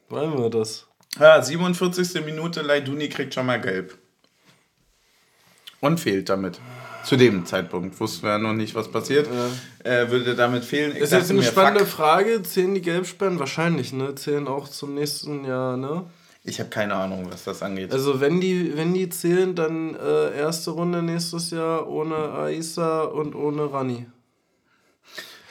[0.08, 0.86] wollen wir das?
[1.18, 2.24] Ja, 47.
[2.24, 3.96] Minute, Leiduni kriegt schon mal gelb.
[5.80, 6.60] Und fehlt damit.
[7.04, 9.28] Zu dem Zeitpunkt wussten wir ja noch nicht, was passiert.
[9.84, 10.92] Äh, würde damit fehlen.
[10.92, 12.42] Ich Ist jetzt eine mir, spannende fuck, Frage.
[12.42, 13.38] Zählen die Gelbsperren?
[13.38, 14.14] Wahrscheinlich, ne?
[14.14, 16.04] Zählen auch zum nächsten Jahr, ne?
[16.44, 17.92] Ich habe keine Ahnung, was das angeht.
[17.92, 23.34] Also wenn die, wenn die zählen, dann äh, erste Runde nächstes Jahr ohne Aisa und
[23.34, 24.06] ohne Rani.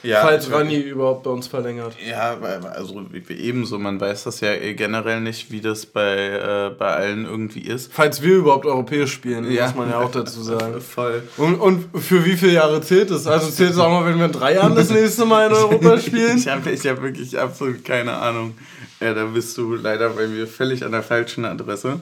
[0.04, 1.96] Ja, Falls äh, Rani überhaupt bei uns verlängert.
[2.08, 6.70] Ja, weil- also ebenso, man weiß das ja eh generell nicht, wie das bei, äh,
[6.78, 7.92] bei allen irgendwie ist.
[7.92, 9.66] Falls wir überhaupt europäisch spielen, Ja.
[9.68, 10.80] muss man ja auch dazu sagen.
[10.82, 11.24] Voll.
[11.38, 13.26] Und, und für wie viele Jahre zählt es?
[13.28, 15.98] Also zählt es auch mal, wenn wir in drei Jahren das nächste Mal in Europa
[16.00, 16.38] spielen?
[16.38, 18.56] Ich habe ich hab wirklich absolut keine Ahnung.
[19.00, 22.00] Ja, da bist du leider bei mir völlig an der falschen Adresse.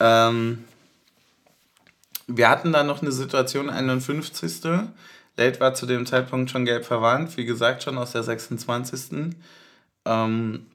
[0.00, 0.64] Ähm,
[2.26, 4.60] wir hatten da noch eine Situation, 51.
[5.36, 9.34] Late war zu dem Zeitpunkt schon gelb verwarnt, wie gesagt, schon aus der 26.
[10.04, 10.66] Ähm,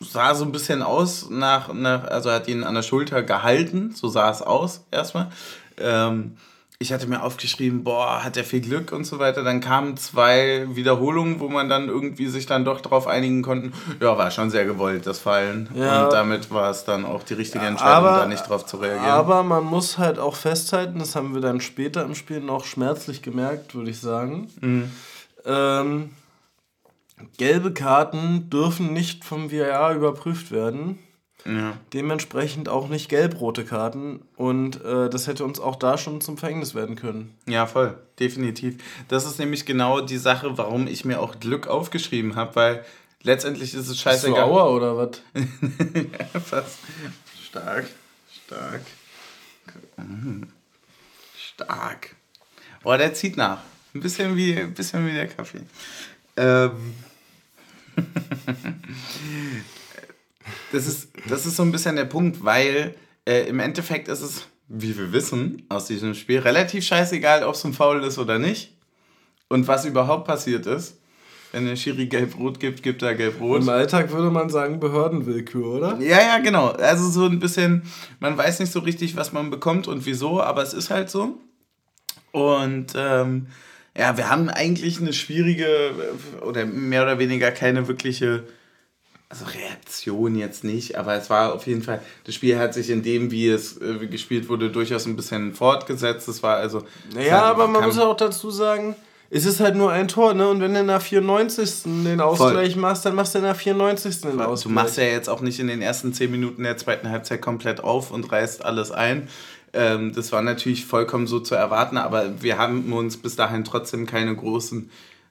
[0.00, 4.08] sah so ein bisschen aus nach, nach, also hat ihn an der Schulter gehalten, so
[4.08, 5.30] sah es aus erstmal.
[5.76, 6.36] Ähm,
[6.82, 9.44] ich hatte mir aufgeschrieben, boah, hat er viel Glück und so weiter.
[9.44, 14.16] Dann kamen zwei Wiederholungen, wo man dann irgendwie sich dann doch darauf einigen konnten, ja,
[14.16, 15.68] war schon sehr gewollt, das Fallen.
[15.74, 16.04] Ja.
[16.04, 19.04] Und damit war es dann auch die richtige Entscheidung, Aber- da nicht drauf zu reagieren.
[19.10, 23.20] Aber man muss halt auch festhalten, das haben wir dann später im Spiel noch schmerzlich
[23.20, 24.48] gemerkt, würde ich sagen.
[24.62, 24.90] Mhm.
[25.44, 26.10] Ähm,
[27.36, 30.98] gelbe Karten dürfen nicht vom VAR überprüft werden.
[31.44, 31.76] Ja.
[31.92, 34.22] Dementsprechend auch nicht gelb-rote Karten.
[34.36, 37.34] Und äh, das hätte uns auch da schon zum Verhängnis werden können.
[37.46, 38.76] Ja, voll, definitiv.
[39.08, 42.84] Das ist nämlich genau die Sache, warum ich mir auch Glück aufgeschrieben habe, weil
[43.22, 44.36] letztendlich ist es Bist du.
[44.36, 45.22] Auer oder was?
[45.34, 46.78] ja, fast.
[47.42, 47.86] Stark,
[48.46, 48.82] stark.
[49.96, 50.48] Mhm.
[51.36, 52.14] Stark.
[52.84, 53.60] Oh, der zieht nach.
[53.94, 55.62] Ein bisschen wie, ein bisschen wie der Kaffee.
[56.36, 56.94] Ähm.
[60.72, 62.94] das, ist, das ist so ein bisschen der Punkt, weil
[63.26, 67.64] äh, im Endeffekt ist es, wie wir wissen aus diesem Spiel, relativ scheißegal, ob es
[67.64, 68.76] ein Foul ist oder nicht.
[69.48, 70.96] Und was überhaupt passiert ist.
[71.52, 73.62] Wenn der Schiri gelb-rot gibt, gibt er gelb-rot.
[73.62, 75.98] Im Alltag würde man sagen Behördenwillkür, oder?
[75.98, 76.68] Ja, ja, genau.
[76.68, 77.82] Also so ein bisschen,
[78.20, 81.40] man weiß nicht so richtig, was man bekommt und wieso, aber es ist halt so.
[82.30, 83.48] Und ähm,
[83.96, 88.44] ja, wir haben eigentlich eine schwierige äh, oder mehr oder weniger keine wirkliche,
[89.30, 93.04] also Reaktion jetzt nicht, aber es war auf jeden Fall, das Spiel hat sich in
[93.04, 96.26] dem, wie es äh, gespielt wurde, durchaus ein bisschen fortgesetzt.
[96.28, 96.82] Es war also.
[97.14, 98.96] Naja, aber man muss auch dazu sagen,
[99.30, 100.48] es ist halt nur ein Tor, ne?
[100.48, 101.84] Und wenn du in der 94.
[101.84, 104.22] den Ausgleich machst, dann machst du in der 94.
[104.22, 104.62] den Ausgleich.
[104.64, 107.84] Du machst ja jetzt auch nicht in den ersten zehn Minuten der zweiten Halbzeit komplett
[107.84, 109.28] auf und reißt alles ein.
[109.72, 114.06] Ähm, das war natürlich vollkommen so zu erwarten, aber wir haben uns bis dahin trotzdem
[114.06, 114.90] keine großen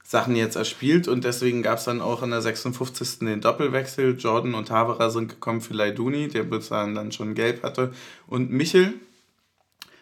[0.10, 3.20] Sachen jetzt erspielt und deswegen gab es dann auch in der 56.
[3.20, 4.18] den Doppelwechsel.
[4.18, 7.94] Jordan und Haverer sind gekommen für Leiduni, der bis dann schon gelb hatte,
[8.26, 8.96] und Michel.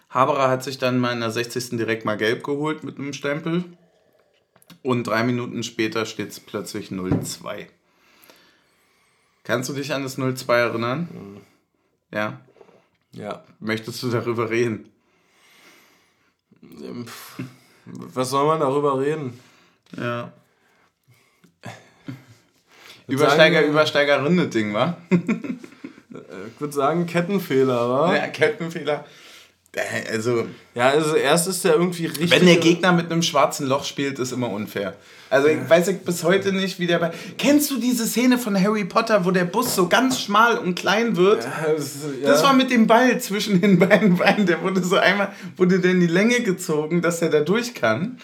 [0.09, 1.71] Haberer hat sich dann mal in der 60.
[1.71, 3.65] direkt mal gelb geholt mit einem Stempel.
[4.81, 7.65] Und drei Minuten später steht es plötzlich 0-2.
[9.43, 11.41] Kannst du dich an das 0-2 erinnern?
[12.13, 12.39] Ja.
[13.11, 13.43] Ja.
[13.59, 14.89] Möchtest du darüber reden?
[16.63, 17.07] Ähm,
[17.85, 19.37] Was soll man darüber reden?
[19.95, 20.31] Ja.
[23.07, 24.97] Übersteiger, sagen- Übersteigerinnen Ding, wa?
[25.09, 25.17] Äh,
[26.53, 28.15] Ich würde sagen, Kettenfehler, wa?
[28.15, 29.05] Ja, Kettenfehler.
[30.11, 32.31] Also, Ja, also erst ist der irgendwie richtig.
[32.31, 34.95] wenn der Gegner mit einem schwarzen Loch spielt, ist immer unfair.
[35.29, 37.11] Also, ich weiß ich bis heute nicht, wie der bei.
[37.37, 41.15] Kennst du diese Szene von Harry Potter, wo der Bus so ganz schmal und klein
[41.15, 41.43] wird?
[41.43, 42.27] Ja, das, ja.
[42.29, 44.47] Das war mit dem Ball zwischen den beiden Beinen.
[44.47, 48.17] Der wurde so einmal, wurde der in die Länge gezogen, dass er da durch kann.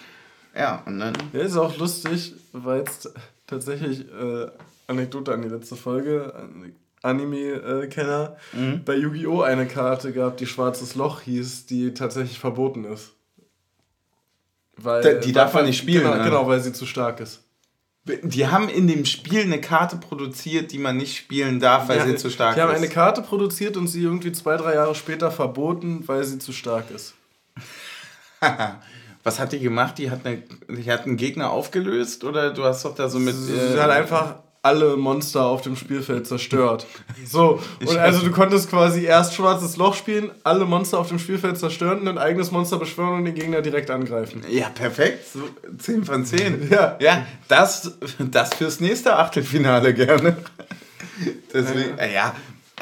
[0.56, 1.14] Ja, und dann.
[1.34, 3.12] Ja, ist auch lustig, weil es
[3.48, 4.48] tatsächlich äh,
[4.88, 8.84] Anekdote an die letzte Folge, an- Anime-Kenner, Mhm.
[8.86, 9.42] bei Yu-Gi-Oh!
[9.42, 13.12] eine Karte gab, die Schwarzes Loch hieß, die tatsächlich verboten ist.
[14.78, 16.24] Weil, Da- die darf man nicht spielen, Genau, ne?
[16.24, 17.42] genau, weil sie zu stark ist.
[18.06, 22.06] Die haben in dem Spiel eine Karte produziert, die man nicht spielen darf, weil Ja,
[22.06, 22.78] sie zu stark Die haben ist.
[22.78, 26.92] eine Karte produziert und sie irgendwie zwei, drei Jahre später verboten, weil sie zu stark
[26.92, 27.14] ist.
[29.24, 29.98] Was hat die gemacht?
[29.98, 33.36] Die hat, eine, die hat einen Gegner aufgelöst oder du hast doch da so mit.
[33.36, 36.88] Sie äh, hat einfach alle Monster auf dem Spielfeld zerstört.
[37.26, 41.58] So, und also du konntest quasi erst schwarzes Loch spielen, alle Monster auf dem Spielfeld
[41.58, 44.42] zerstören und ein eigenes Monster beschwören und den Gegner direkt angreifen.
[44.50, 45.28] Ja, perfekt.
[45.34, 45.42] So
[45.78, 46.70] 10 von 10.
[46.72, 46.98] Ja.
[47.00, 50.38] Ja, das, das fürs nächste Achtelfinale gerne.
[51.54, 52.34] Deswegen, äh, ja,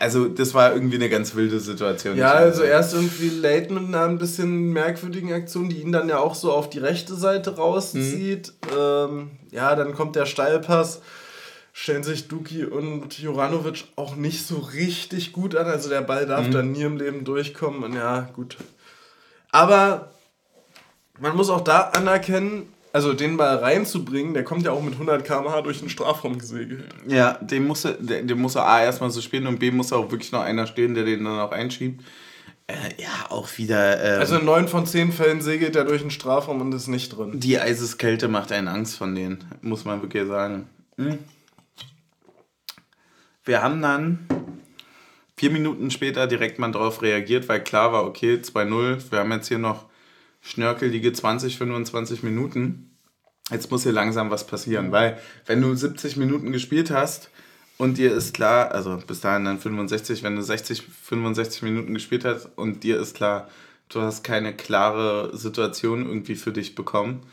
[0.01, 2.17] also das war irgendwie eine ganz wilde Situation.
[2.17, 6.17] Ja, also erst irgendwie Late mit einer ein bisschen merkwürdigen Aktion, die ihn dann ja
[6.17, 8.51] auch so auf die rechte Seite rauszieht.
[8.65, 8.77] Mhm.
[8.77, 11.01] Ähm, ja, dann kommt der Steilpass,
[11.71, 15.67] stellen sich Duki und Juranovic auch nicht so richtig gut an.
[15.67, 16.51] Also der Ball darf mhm.
[16.51, 17.83] dann nie im Leben durchkommen.
[17.83, 18.57] Und ja, gut.
[19.51, 20.09] Aber
[21.19, 25.23] man muss auch da anerkennen, also den Ball reinzubringen, der kommt ja auch mit 100
[25.25, 26.85] km/h durch den Strafraum gesegelt.
[27.07, 30.11] Ja, den muss er, den muss er A erstmal so spielen und B muss auch
[30.11, 32.03] wirklich noch einer stehen, der den dann auch einschiebt.
[32.67, 34.01] Äh, ja, auch wieder.
[34.03, 37.15] Ähm, also in 9 von 10 Fällen segelt er durch den Strafraum und ist nicht
[37.15, 37.39] drin.
[37.39, 40.67] Die Eiseskälte macht einen Angst von denen, muss man wirklich sagen.
[40.97, 41.19] Hm.
[43.43, 44.27] Wir haben dann
[45.35, 49.47] vier Minuten später direkt mal drauf reagiert, weil klar war, okay, 2-0, wir haben jetzt
[49.47, 49.85] hier noch
[50.41, 52.97] schnörkelige 20, 25 Minuten.
[53.49, 57.29] Jetzt muss hier langsam was passieren, weil wenn du 70 Minuten gespielt hast
[57.77, 62.25] und dir ist klar, also bis dahin dann 65, wenn du 60, 65 Minuten gespielt
[62.25, 63.49] hast und dir ist klar,
[63.89, 67.23] du hast keine klare Situation irgendwie für dich bekommen,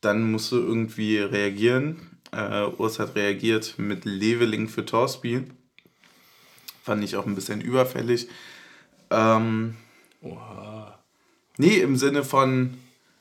[0.00, 2.00] dann musst du irgendwie reagieren.
[2.32, 5.46] Äh, Urs hat reagiert mit Leveling für Torspiel.
[6.82, 8.28] Fand ich auch ein bisschen überfällig.
[9.10, 9.76] Ähm,
[10.20, 11.01] Oha.
[11.62, 12.74] Nee, im Sinne von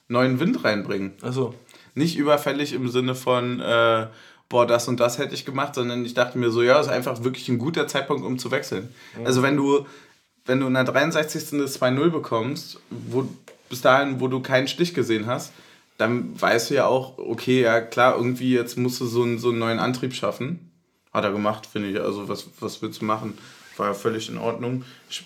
[0.08, 1.14] neuen Wind reinbringen.
[1.22, 1.54] Also
[1.94, 4.08] Nicht überfällig im Sinne von, äh,
[4.50, 7.24] boah, das und das hätte ich gemacht, sondern ich dachte mir so, ja, ist einfach
[7.24, 8.90] wirklich ein guter Zeitpunkt, um zu wechseln.
[9.16, 9.26] Mhm.
[9.28, 9.86] Also wenn du,
[10.46, 11.60] wenn du in der 63.
[11.60, 13.30] das 2-0 bekommst, wo,
[13.70, 15.54] bis dahin, wo du keinen Stich gesehen hast,
[16.00, 19.50] dann weißt du ja auch, okay, ja klar, irgendwie jetzt musst du so einen, so
[19.50, 20.72] einen neuen Antrieb schaffen.
[21.14, 22.00] Hat er gemacht, finde ich.
[22.00, 23.38] Also was, was willst du machen?
[23.82, 24.86] War völlig in Ordnung.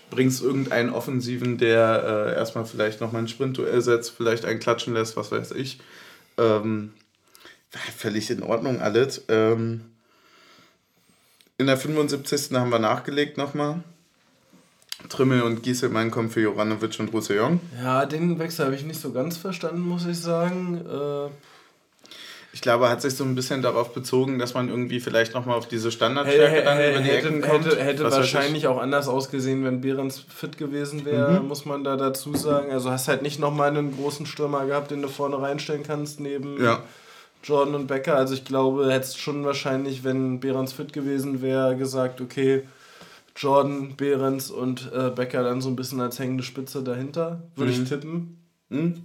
[0.09, 5.15] Bringst irgendeinen Offensiven, der äh, erstmal vielleicht nochmal ein Sprintduell setzt, vielleicht einen klatschen lässt,
[5.15, 5.79] was weiß ich.
[6.37, 6.93] Ähm,
[7.95, 9.25] völlig in Ordnung alles.
[9.27, 9.81] Ähm,
[11.57, 12.51] in der 75.
[12.53, 13.83] haben wir nachgelegt nochmal.
[15.09, 17.59] Trimmel und Gieselmann kommen für Joranovic und Roussillon.
[17.83, 20.81] Ja, den Wechsel habe ich nicht so ganz verstanden, muss ich sagen.
[20.85, 21.29] Äh
[22.55, 25.67] ich glaube, hat sich so ein bisschen darauf bezogen, dass man irgendwie vielleicht nochmal auf
[25.67, 27.65] diese Standardstärke dann über die hätte, Ecken kommt.
[27.65, 31.49] Hätte, hätte wahrscheinlich auch anders ausgesehen, wenn Behrens fit gewesen wäre, mhm.
[31.49, 32.71] muss man da dazu sagen.
[32.71, 36.63] Also hast halt nicht nochmal einen großen Stürmer gehabt, den du vorne reinstellen kannst, neben
[36.63, 36.81] ja.
[37.43, 38.15] Jordan und Becker.
[38.15, 42.63] Also ich glaube, hättest schon wahrscheinlich, wenn Behrens fit gewesen wäre, gesagt, okay,
[43.35, 47.83] Jordan, Behrens und äh, Becker dann so ein bisschen als hängende Spitze dahinter, würde mhm.
[47.83, 48.37] ich tippen.
[48.69, 49.03] Mhm.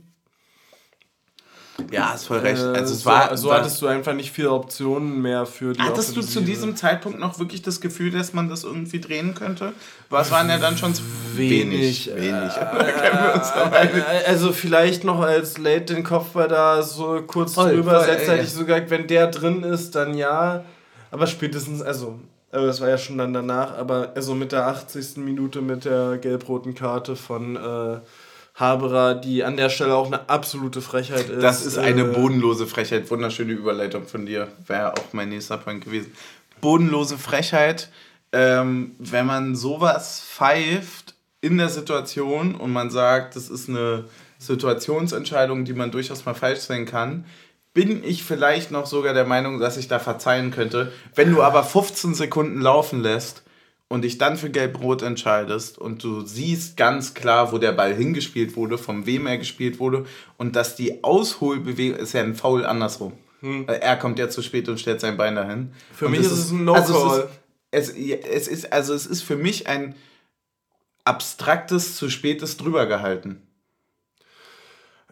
[1.91, 2.63] Ja, hast voll recht.
[2.63, 6.17] Also es war, so, so hattest du einfach nicht viele Optionen mehr für die Hattest
[6.17, 9.73] du zu diesem Zeitpunkt noch wirklich das Gefühl, dass man das irgendwie drehen könnte?
[10.09, 10.93] Was waren ja dann schon
[11.35, 12.17] wenig, wenig.
[12.17, 12.57] wenig.
[12.57, 18.43] Äh, also vielleicht noch als Late den Kopfball da so kurz voll, drüber setzt, hätte
[18.43, 20.65] ich sogar, wenn der drin ist, dann ja.
[21.11, 22.19] Aber spätestens, also
[22.53, 25.19] aber das war ja schon dann danach, aber also mit der 80.
[25.19, 28.01] Minute mit der gelb-roten Karte von äh,
[28.61, 31.43] Haberer, die an der Stelle auch eine absolute Frechheit ist.
[31.43, 33.11] Das ist eine äh, bodenlose Frechheit.
[33.11, 34.49] Wunderschöne Überleitung von dir.
[34.67, 36.13] Wäre auch mein nächster Point gewesen.
[36.61, 37.89] Bodenlose Frechheit,
[38.33, 44.05] ähm, wenn man sowas pfeift in der Situation und man sagt, das ist eine
[44.39, 47.25] Situationsentscheidung, die man durchaus mal falsch sehen kann,
[47.73, 50.93] bin ich vielleicht noch sogar der Meinung, dass ich da verzeihen könnte.
[51.15, 53.43] Wenn du aber 15 Sekunden laufen lässt
[53.91, 58.55] und dich dann für Gelb-Rot entscheidest und du siehst ganz klar, wo der Ball hingespielt
[58.55, 60.07] wurde, von wem er gespielt wurde
[60.39, 63.15] und dass die Ausholbewegung ist ja ein Foul andersrum.
[63.41, 63.67] Hm.
[63.67, 65.73] Er kommt ja zu spät und stellt sein Bein dahin.
[65.93, 66.83] Für und mich ist es ein No-Call.
[66.83, 67.29] Also
[67.73, 69.97] es, ist, es, es, ist, also es ist für mich ein
[71.03, 73.43] abstraktes, zu spätes drüber gehalten.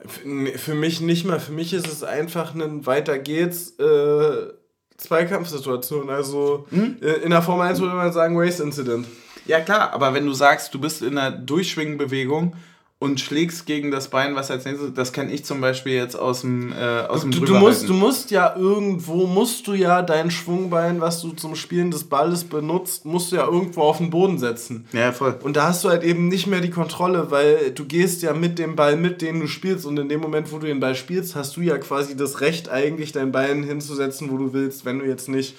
[0.07, 1.41] Für mich nicht mal.
[1.41, 3.71] Für mich ist es einfach ein Weiter geht's.
[3.81, 4.53] Äh
[4.99, 6.11] Zweikampfsituation.
[6.11, 6.97] Also hm?
[7.01, 9.07] Äh, in der Form 1 würde man sagen Race Incident.
[9.47, 12.55] Ja klar, aber wenn du sagst, du bist in einer Durchschwingenbewegung
[13.01, 16.41] und schlägst gegen das Bein, was als nächstes, das kenne ich zum Beispiel jetzt aus
[16.41, 20.33] dem, äh, aus dem du, du musst, du musst ja irgendwo, musst du ja dein
[20.33, 24.39] Schwungbein, was du zum Spielen des Balles benutzt, musst du ja irgendwo auf den Boden
[24.39, 24.87] setzen.
[24.93, 25.39] Ja, voll.
[25.43, 28.59] Und da hast du halt eben nicht mehr die Kontrolle, weil du gehst ja mit
[28.59, 31.37] dem Ball mit, den du spielst und in dem Moment, wo du den Ball spielst,
[31.37, 35.05] hast du ja quasi das Recht eigentlich, dein Bein hinzusetzen, wo du willst, wenn du
[35.05, 35.55] jetzt nicht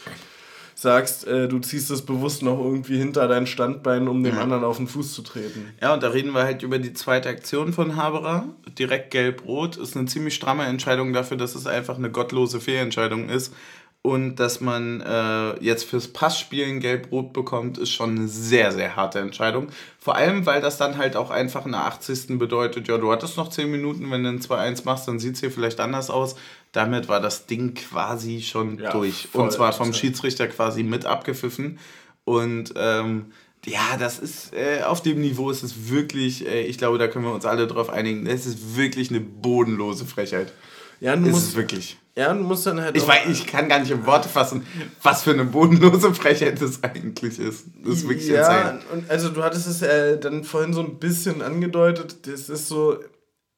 [0.81, 4.41] sagst, äh, du ziehst es bewusst noch irgendwie hinter dein Standbein, um dem ja.
[4.41, 5.73] anderen auf den Fuß zu treten.
[5.81, 8.45] Ja, und da reden wir halt über die zweite Aktion von Haberer.
[8.77, 13.53] Direkt gelb-rot ist eine ziemlich stramme Entscheidung dafür, dass es einfach eine gottlose Fehlentscheidung ist.
[14.01, 19.19] Und dass man äh, jetzt fürs Passspielen gelb-rot bekommt, ist schon eine sehr, sehr harte
[19.19, 19.67] Entscheidung.
[19.99, 22.39] Vor allem, weil das dann halt auch einfach in der 80.
[22.39, 25.41] bedeutet, ja, du hattest noch 10 Minuten, wenn du ein 2-1 machst, dann sieht es
[25.41, 26.37] hier vielleicht anders aus.
[26.71, 29.29] Damit war das Ding quasi schon ja, durch.
[29.33, 31.79] Und zwar vom Schiedsrichter quasi mit abgepfiffen.
[32.25, 33.31] Und ähm,
[33.65, 37.25] Ja, das ist, äh, auf dem Niveau ist es wirklich, äh, ich glaube, da können
[37.25, 40.53] wir uns alle drauf einigen, es ist wirklich eine bodenlose Frechheit.
[41.01, 41.97] Ja, du ist musst, es wirklich.
[42.15, 42.95] Ja, du musst dann halt.
[42.97, 44.65] Ich, weiß, ich kann gar nicht in Worte fassen,
[45.01, 47.65] was für eine bodenlose Frechheit das eigentlich ist.
[47.83, 48.79] Das ist wirklich ja, insane.
[48.93, 52.27] und also du hattest es ja dann vorhin so ein bisschen angedeutet.
[52.27, 52.99] Das ist so,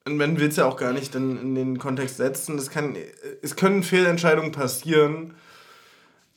[0.05, 2.57] und man will es ja auch gar nicht dann in den Kontext setzen.
[2.57, 2.95] Das kann,
[3.41, 5.35] es können Fehlentscheidungen passieren.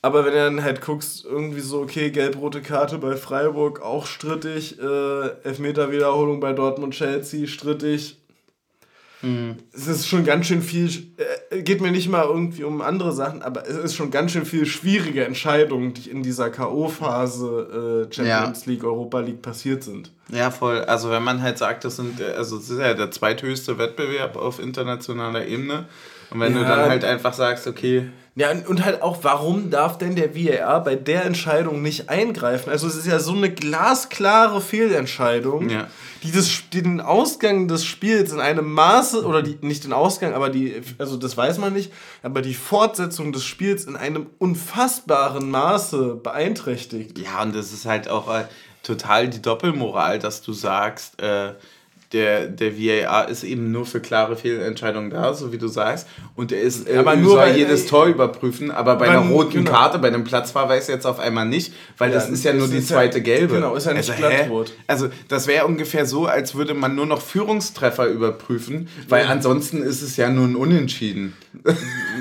[0.02, 4.78] Aber wenn du dann halt guckst, irgendwie so, okay, gelb-rote Karte bei Freiburg, auch strittig,
[4.78, 8.18] äh, Elfmeter-Wiederholung bei Dortmund-Chelsea, strittig.
[9.72, 10.88] Es ist schon ganz schön viel,
[11.50, 14.44] äh, geht mir nicht mal irgendwie um andere Sachen, aber es ist schon ganz schön
[14.44, 18.70] viel schwierige Entscheidungen, die in dieser K.O.-Phase äh, Champions Ja.
[18.72, 20.10] League, Europa League passiert sind.
[20.28, 20.78] Ja, voll.
[20.84, 24.58] Also wenn man halt sagt, das sind, also es ist ja der zweithöchste Wettbewerb auf
[24.60, 25.86] internationaler Ebene.
[26.30, 26.68] Und wenn du Ja.
[26.76, 30.96] dann halt einfach sagst, okay, Ja, und- halt auch, warum darf denn der VAR bei
[30.96, 32.68] der Entscheidung nicht eingreifen?
[32.70, 35.86] Also es ist ja so eine glasklare Fehlentscheidung, Ja.
[36.24, 40.34] die, das, die den Ausgang des Spiels in einem Maße, oder die, nicht den Ausgang,
[40.34, 41.92] aber die, also das weiß man nicht,
[42.24, 47.18] aber die Fortsetzung des Spiels in einem unfassbaren Maße beeinträchtigt.
[47.18, 48.46] ja, und das ist halt auch äh,
[48.82, 51.52] total die Doppelmoral, dass du sagst, äh,
[52.14, 56.06] der, der VAR ist eben nur für klare Fehlentscheidungen da, so wie du sagst.
[56.36, 59.52] Und er ist, äh, Aber nur soll jedes Tor überprüfen, aber bei Weil- einer roten
[59.64, 59.70] genau.
[59.72, 62.78] Karte, bei einem Platzverweis jetzt auf einmal nicht, weil Ja, das ist ja nur die
[62.78, 63.56] ist ja- zweite gelbe.
[63.56, 64.16] genau, ist ja nicht hä?
[64.16, 64.72] glattrot.
[64.86, 70.00] Also das wäre ungefähr so, als würde man nur noch Führungstreffer überprüfen, weil ansonsten ist
[70.00, 71.34] es ja nur ein Unentschieden.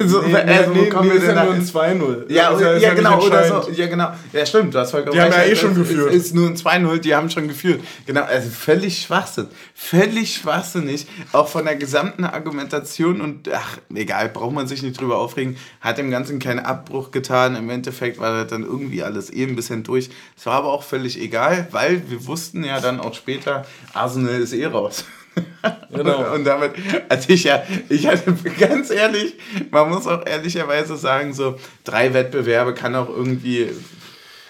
[0.06, 1.68] so, Nee, also, wo nee, kommen nee, wir denn ja nur ein hin?
[1.68, 2.26] 2-0.
[2.32, 3.72] Ja, ist ja, nicht genau, oder so.
[3.72, 4.12] Ja, genau.
[4.32, 5.52] Ja, stimmt, du hast vollkommen Die haben ja recht.
[5.54, 6.14] eh schon geführt.
[6.14, 7.82] Ist, ist nur ein 2-0, die haben schon geführt.
[8.06, 9.48] Genau, also völlig Schwachsinn.
[9.86, 11.08] Völlig schwachsinnig.
[11.34, 15.58] Auch von der gesamten Argumentation und, ach, egal, braucht man sich nicht drüber aufregen.
[15.82, 17.56] Hat dem Ganzen keinen Abbruch getan.
[17.58, 20.10] Im Endeffekt war das dann irgendwie alles eh ein bisschen durch.
[20.38, 24.54] Es war aber auch völlig egal, weil wir wussten ja dann auch später, Arsenal ist
[24.54, 25.04] eh raus.
[25.92, 26.32] Genau.
[26.36, 26.74] Und damit
[27.10, 29.34] hatte ich ja, ich hatte ganz ehrlich,
[29.72, 33.70] man muss auch ehrlicherweise sagen, so drei Wettbewerbe kann auch irgendwie.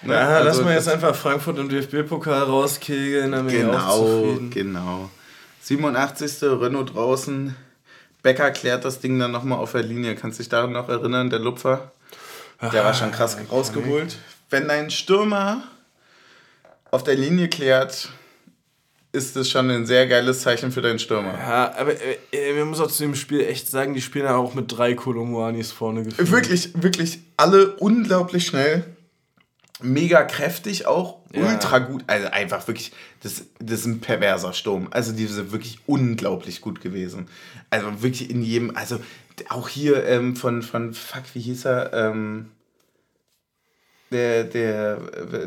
[0.01, 3.71] ne, Ja, also lass mal jetzt einfach Frankfurt im DFB-Pokal rauskegeln, dann bin ich auch
[3.71, 4.49] Genau, zufrieden.
[4.49, 5.09] genau.
[5.63, 6.43] 87.
[6.43, 7.55] Renault draußen.
[8.21, 10.15] Becker klärt das Ding dann nochmal auf der Linie.
[10.15, 11.91] Kannst du dich daran noch erinnern, der Lupfer?
[12.61, 14.17] Der war schon krass rausgeholt.
[14.49, 15.63] Wenn dein Stürmer
[16.91, 18.09] auf der Linie klärt,
[19.11, 21.33] ist das schon ein sehr geiles Zeichen für deinen Stürmer.
[21.37, 24.35] Ja, aber äh, äh, wir müssen auch zu dem Spiel echt sagen, die spielen ja
[24.35, 26.31] auch mit drei Kolumuanis vorne gefühlt.
[26.31, 28.85] Wirklich, wirklich alle unglaublich schnell.
[29.83, 31.19] Mega kräftig auch.
[31.33, 31.47] Ja.
[31.47, 32.03] Ultra gut.
[32.07, 34.87] Also einfach wirklich, das, das ist ein perverser Sturm.
[34.91, 37.27] Also die sind wirklich unglaublich gut gewesen.
[37.69, 38.99] Also wirklich in jedem, also
[39.49, 41.93] auch hier ähm, von, von, fuck, wie hieß er?
[41.93, 42.51] Ähm,
[44.13, 44.97] der, der,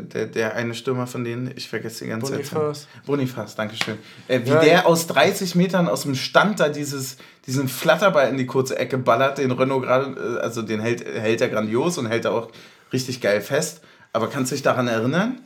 [0.01, 2.81] der, der eine Stürmer von denen, ich vergesse die ganze Boniface?
[2.81, 3.05] Zeit.
[3.05, 3.97] Bonifaz, Dankeschön.
[4.27, 4.85] Äh, wie Ja, der ja.
[4.85, 7.17] aus 30 Metern aus dem Stand da dieses,
[7.47, 11.41] diesen Flatterball in die kurze Ecke ballert, den Renault gerade, äh, also den hält, hält
[11.41, 12.51] er grandios und hält er auch
[12.93, 13.81] richtig geil fest.
[14.13, 15.39] Aber kannst du dich daran erinnern?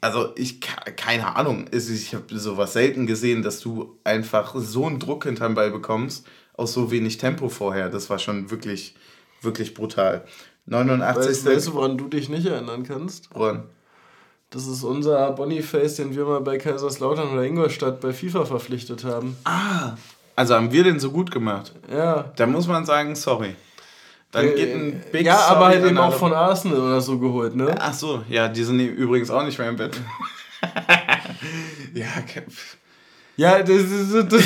[0.00, 4.98] Also ich, ke- keine Ahnung, ich habe sowas selten gesehen, dass du einfach so einen
[4.98, 7.90] Druck hinterm Ball bekommst, aus so wenig Tempo vorher.
[7.90, 8.94] Das war schon wirklich,
[9.42, 10.24] wirklich brutal.
[10.66, 11.28] 89.
[11.30, 13.28] Weißt, weißt du, woran du dich nicht erinnern kannst?
[13.34, 13.64] Woran?
[14.50, 19.36] Das ist unser Boniface, den wir mal bei Kaiserslautern oder Ingolstadt bei FIFA verpflichtet haben.
[19.44, 19.96] Ah,
[20.36, 21.72] also haben wir den so gut gemacht.
[21.92, 22.32] Ja.
[22.36, 23.56] Da muss man sagen, sorry.
[24.36, 27.18] Dann geht ein Äh, Big ja, Sorry aber halt eben auch von Arsenal oder so
[27.18, 27.74] geholt, ne?
[27.78, 29.98] Ach so, ja, die sind übrigens auch nicht mehr im Bett.
[31.94, 32.06] ja,
[33.36, 34.32] Ja, das ist.
[34.32, 34.42] Das,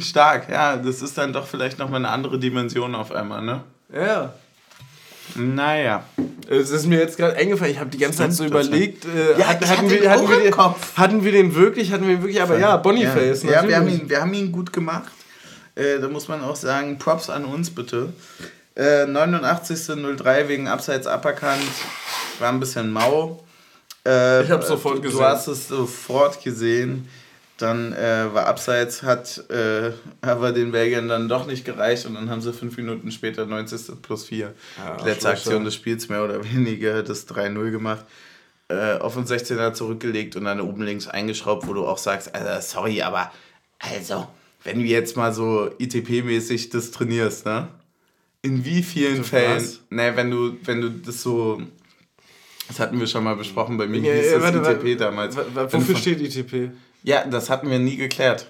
[0.06, 0.50] stark.
[0.50, 3.62] Ja, das ist dann doch vielleicht nochmal eine andere Dimension auf einmal, ne?
[3.92, 4.34] ja.
[5.36, 6.04] Naja.
[6.48, 9.46] Es ist mir jetzt gerade eingefallen, ich habe die ganze Zeit so überlegt, äh, Ja,
[9.46, 10.96] hatten, wir, hatten, den, Kopf.
[10.96, 13.88] hatten wir den wirklich, hatten wir ihn wirklich, aber ja, Boniface, Ja, ja wir, haben
[13.88, 15.12] ihn, wir haben ihn gut gemacht.
[15.76, 18.12] Äh, da muss man auch sagen, Props an uns bitte.
[18.80, 21.60] Äh, 89.03 wegen Abseits aberkannt.
[22.38, 23.44] War ein bisschen mau.
[24.06, 25.18] Äh, Ich hab's sofort du, gesehen.
[25.18, 27.06] Du hast es sofort gesehen.
[27.58, 29.90] Dann äh, war Abseits, hat äh,
[30.22, 34.00] aber den Belgiern dann doch nicht gereicht und dann haben sie fünf Minuten später 90.
[34.00, 34.54] plus 4.
[34.78, 35.28] Ja, letzte.
[35.28, 38.06] Aktion des Spiels mehr oder weniger das 3-0 gemacht.
[38.68, 42.66] Äh, auf den 16er zurückgelegt und dann oben links eingeschraubt, wo du auch sagst, also
[42.66, 43.30] sorry, aber
[43.78, 44.26] also,
[44.64, 47.68] wenn du jetzt mal so ITP-mäßig das trainierst, ne?
[48.42, 49.28] In wie vielen Was?
[49.28, 51.60] Fällen, ne, wenn du, wenn du das so,
[52.68, 54.96] das hatten wir schon mal besprochen, bei mir Ja, hieß ja, das warte, ITP warte,
[54.96, 55.36] damals.
[55.36, 56.70] wa- wa- Wenn du Wofür steht ITP?
[57.02, 58.46] Ja, das hatten wir nie geklärt.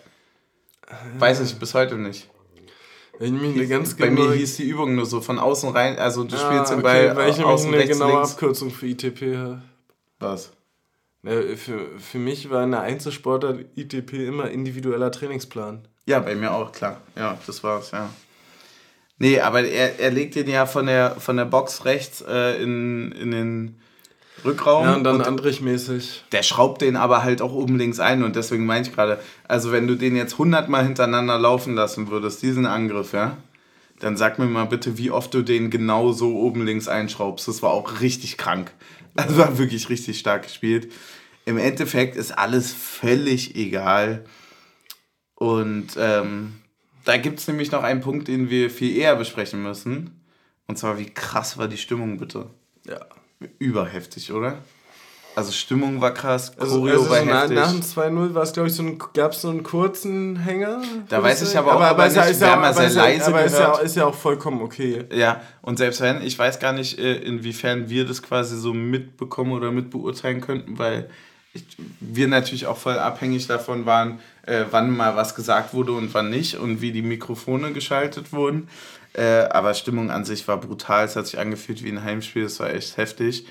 [1.18, 2.28] Weiß ich bis heute nicht.
[3.20, 6.24] Ich mich eine ganz Bei mir hieß die Übung nur so von außen rein, also
[6.24, 8.32] du Ah, spielst den okay, Ball weil ich außen eine rechts, genaue links.
[8.32, 9.62] Abkürzung für ITP habe.
[10.20, 10.52] Was?
[11.22, 15.86] Ja, für, für mich war eine Einzelsportart ITP immer individueller Trainingsplan.
[16.06, 17.00] Ja, bei mir auch, klar.
[17.14, 18.08] Ja, das war's, ja.
[19.20, 23.12] Nee, aber er, er legt den ja von der, von der Box rechts äh, in,
[23.12, 23.80] in den
[24.46, 24.84] Rückraum.
[24.84, 26.24] Ja, und dann Andrich-mäßig.
[26.32, 29.72] Der schraubt den aber halt auch oben links ein und deswegen meine ich gerade, also
[29.72, 33.36] wenn du den jetzt 100 Mal hintereinander laufen lassen würdest, diesen Angriff, ja,
[33.98, 37.46] dann sag mir mal bitte, wie oft du den genau so oben links einschraubst.
[37.46, 38.72] Das war auch richtig krank.
[39.16, 40.90] Also war wirklich richtig stark gespielt.
[41.44, 44.24] Im Endeffekt ist alles völlig egal.
[45.34, 46.54] Und ähm,
[47.04, 50.20] da gibt es nämlich noch einen Punkt, den wir viel eher besprechen müssen.
[50.66, 52.46] Und zwar, wie krass war die Stimmung bitte?
[52.86, 53.00] Ja.
[53.58, 54.58] Überheftig, oder?
[55.36, 57.56] Also Stimmung war krass, also, Choreo also, also war so heftig.
[57.56, 60.82] Nach dem 2-0 war es, glaube ich, so ein, gab es so einen kurzen Hänger.
[61.08, 63.58] Da weiß ich aber auch, aber, aber, nicht, ist ja, aber sehr leise aber ist
[63.58, 65.04] ja, ist ja auch vollkommen okay.
[65.12, 69.52] Ja, und selbst wenn, ich weiß gar nicht, äh, inwiefern wir das quasi so mitbekommen
[69.52, 71.08] oder mitbeurteilen könnten, weil
[71.52, 71.64] ich,
[72.00, 76.30] wir natürlich auch voll abhängig davon waren, äh, wann mal was gesagt wurde und wann
[76.30, 78.68] nicht und wie die Mikrofone geschaltet wurden.
[79.12, 81.04] Äh, aber Stimmung an sich war brutal.
[81.04, 82.44] Es hat sich angefühlt wie ein Heimspiel.
[82.44, 83.46] Es war echt heftig.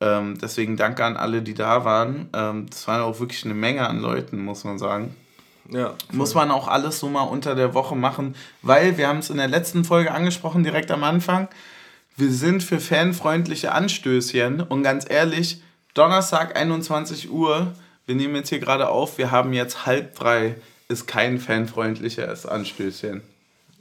[0.00, 2.28] Ähm, deswegen danke an alle, die da waren.
[2.32, 5.14] Ähm, das war auch wirklich eine Menge an Leuten, muss man sagen.
[5.68, 5.94] Ja.
[6.12, 9.36] Muss man auch alles so mal unter der Woche machen, weil wir haben es in
[9.36, 11.48] der letzten Folge angesprochen, direkt am Anfang.
[12.16, 15.62] Wir sind für fanfreundliche Anstößchen und ganz ehrlich,
[15.94, 17.74] Donnerstag 21 Uhr,
[18.06, 20.56] wir nehmen jetzt hier gerade auf, wir haben jetzt halb drei,
[20.88, 23.22] ist kein fanfreundliches Anstößchen.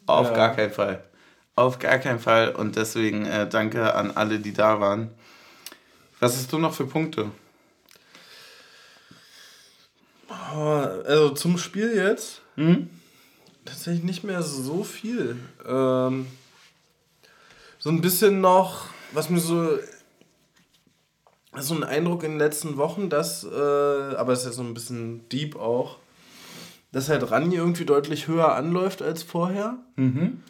[0.05, 0.35] Auf ja.
[0.35, 1.03] gar keinen Fall.
[1.55, 5.11] Auf gar keinen Fall und deswegen äh, danke an alle, die da waren.
[6.19, 7.31] Was hast du noch für Punkte?
[10.29, 12.41] Also zum Spiel jetzt?
[12.55, 12.89] Hm?
[13.65, 15.37] Tatsächlich nicht mehr so viel.
[15.67, 16.27] Ähm,
[17.77, 19.77] so ein bisschen noch, was mir so
[21.61, 24.73] so ein Eindruck in den letzten Wochen, dass, äh, aber es ist ja so ein
[24.73, 25.97] bisschen deep auch,
[26.91, 29.77] dass halt Rani irgendwie deutlich höher anläuft als vorher.
[29.95, 30.41] Mhm.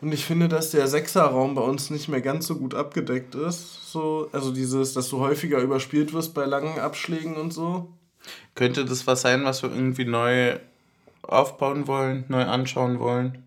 [0.00, 3.90] Und ich finde, dass der Sechserraum bei uns nicht mehr ganz so gut abgedeckt ist.
[3.90, 7.88] So, also dieses, dass du häufiger überspielt wirst bei langen Abschlägen und so.
[8.54, 10.58] Könnte das was sein, was wir irgendwie neu
[11.22, 13.44] aufbauen wollen, neu anschauen wollen?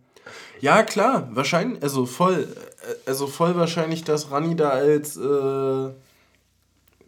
[0.59, 2.47] Ja, klar, wahrscheinlich, also voll,
[2.81, 5.89] äh, also voll wahrscheinlich, dass Rani da als äh,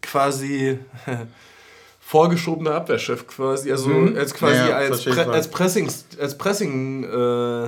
[0.00, 0.78] quasi
[2.00, 4.16] vorgeschobener Abwehrchef quasi, also mhm.
[4.16, 5.88] als quasi ja, als, Pre als Pressing,
[6.20, 7.66] als Pressing äh,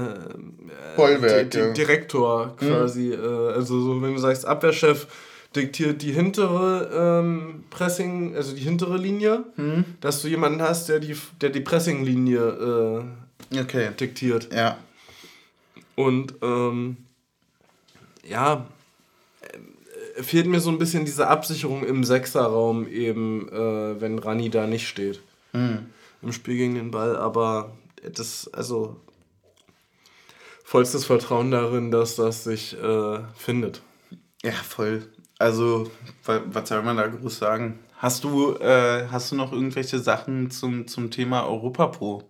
[0.96, 1.72] Bollwerk, ja.
[1.72, 2.56] Direktor mhm.
[2.56, 3.16] quasi.
[3.16, 3.24] Mhm.
[3.24, 5.06] Äh, also so, wenn du sagst Abwehrchef
[5.54, 9.84] diktiert die hintere ähm, Pressing, also die hintere Linie, mhm.
[10.00, 13.04] dass du jemanden hast, der die, der die Pressing-Linie
[13.52, 13.90] äh, okay.
[13.98, 14.48] diktiert.
[14.52, 14.78] Ja.
[15.94, 16.96] Und ähm,
[18.24, 18.66] ja,
[20.20, 24.88] fehlt mir so ein bisschen diese Absicherung im Sechserraum eben, äh, wenn Rani da nicht
[24.88, 25.20] steht.
[25.52, 25.86] Mhm.
[26.22, 27.72] Im Spiel gegen den Ball, aber
[28.14, 28.96] das, also
[30.64, 33.82] vollstes Vertrauen darin, dass das sich äh, findet.
[34.42, 35.06] Ja, voll.
[35.38, 35.90] Also,
[36.24, 37.80] was soll man da groß sagen?
[37.96, 42.22] Hast du, äh, hast du noch irgendwelche Sachen zum, zum Thema Europa Pro?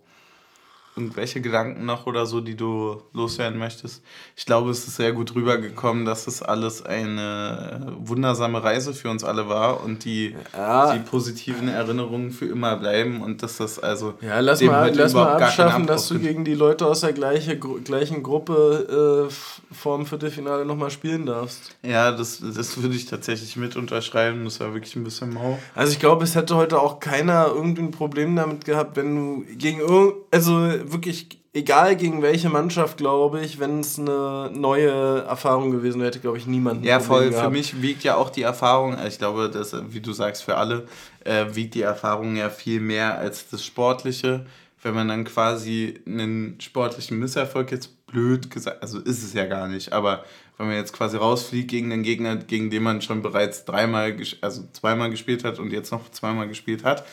[0.95, 4.03] Irgendwelche Gedanken noch oder so, die du loswerden möchtest?
[4.35, 9.23] Ich glaube, es ist sehr gut rübergekommen, dass es alles eine wundersame Reise für uns
[9.23, 10.93] alle war und die, ja.
[10.93, 14.13] die positiven Erinnerungen für immer bleiben und dass das also.
[14.21, 18.23] Ja, lass mal, lass mal abschaffen, dass du gegen die Leute aus der gleiche, gleichen
[18.23, 21.75] Gruppe äh, vorm Viertelfinale nochmal spielen darfst.
[21.83, 24.43] Ja, das, das würde ich tatsächlich mit unterschreiben.
[24.45, 25.57] Das war wirklich ein bisschen mau.
[25.75, 29.45] Also, ich glaube, es hätte heute auch keiner irgendwie ein Problem damit gehabt, wenn du
[29.55, 30.13] gegen irgend.
[30.31, 36.07] Also, wirklich egal gegen welche Mannschaft, glaube ich, wenn es eine neue Erfahrung gewesen wäre,
[36.07, 36.83] hätte, glaube ich, niemand.
[36.83, 37.29] Ja, voll.
[37.29, 37.45] Gehabt.
[37.45, 40.87] Für mich wiegt ja auch die Erfahrung, ich glaube, dass, wie du sagst, für alle
[41.23, 44.45] äh, wiegt die Erfahrung ja viel mehr als das Sportliche.
[44.81, 49.69] Wenn man dann quasi einen sportlichen Misserfolg jetzt blöd gesagt, also ist es ja gar
[49.69, 50.25] nicht, aber
[50.57, 54.63] wenn man jetzt quasi rausfliegt gegen den Gegner, gegen den man schon bereits dreimal, also
[54.71, 57.05] zweimal gespielt hat und jetzt noch zweimal gespielt hat,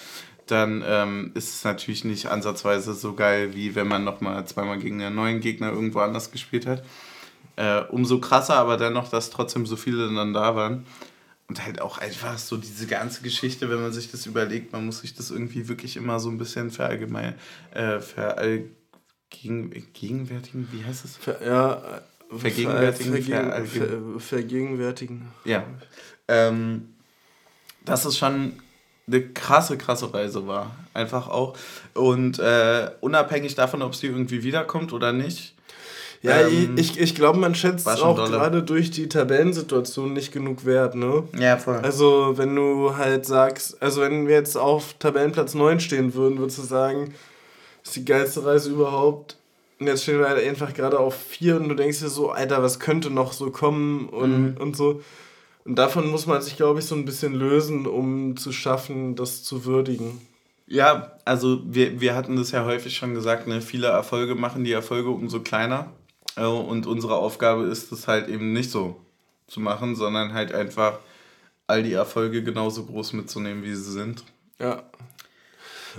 [0.51, 5.03] dann ähm, ist es natürlich nicht ansatzweise so geil, wie wenn man nochmal zweimal gegen
[5.03, 6.85] einen neuen Gegner irgendwo anders gespielt hat.
[7.57, 10.87] Äh, umso krasser aber dennoch, dass trotzdem so viele dann da waren.
[11.49, 15.01] Und halt auch einfach so diese ganze Geschichte, wenn man sich das überlegt, man muss
[15.01, 17.35] sich das irgendwie wirklich immer so ein bisschen verallgemein,
[17.75, 21.17] äh, vergegenwärtigen, wie heißt es?
[21.17, 22.03] Ver, ja,
[22.39, 25.33] vergegenwärtigen, vergegen, ver, vergegenwärtigen.
[25.45, 25.65] Ja.
[26.29, 26.95] Ähm,
[27.85, 28.53] das ist schon
[29.11, 30.75] eine krasse, krasse Reise war.
[30.95, 31.57] Einfach auch.
[31.95, 35.55] Und äh, unabhängig davon, ob sie irgendwie wiederkommt oder nicht.
[36.23, 40.95] Ja, ähm, ich, ich glaube, man schätzt auch gerade durch die Tabellensituation nicht genug wert,
[40.95, 41.25] ne?
[41.39, 41.77] Ja, voll.
[41.77, 46.59] Also, wenn du halt sagst, also wenn wir jetzt auf Tabellenplatz 9 stehen würden, würdest
[46.59, 47.15] du sagen,
[47.83, 49.37] ist die geilste Reise überhaupt.
[49.79, 52.63] Und jetzt stehen wir halt einfach gerade auf 4 und du denkst dir so, Alter,
[52.63, 54.57] was könnte noch so kommen und, mhm.
[54.59, 55.01] und so.
[55.71, 59.45] Und davon muss man sich, glaube ich, so ein bisschen lösen, um zu schaffen, das
[59.45, 60.21] zu würdigen.
[60.67, 63.61] Ja, also wir, wir hatten das ja häufig schon gesagt, ne?
[63.61, 65.93] viele Erfolge machen die Erfolge umso kleiner.
[66.35, 69.01] Äh, und unsere Aufgabe ist es halt eben nicht so
[69.47, 70.99] zu machen, sondern halt einfach
[71.69, 74.25] all die Erfolge genauso groß mitzunehmen, wie sie sind.
[74.59, 74.83] Ja.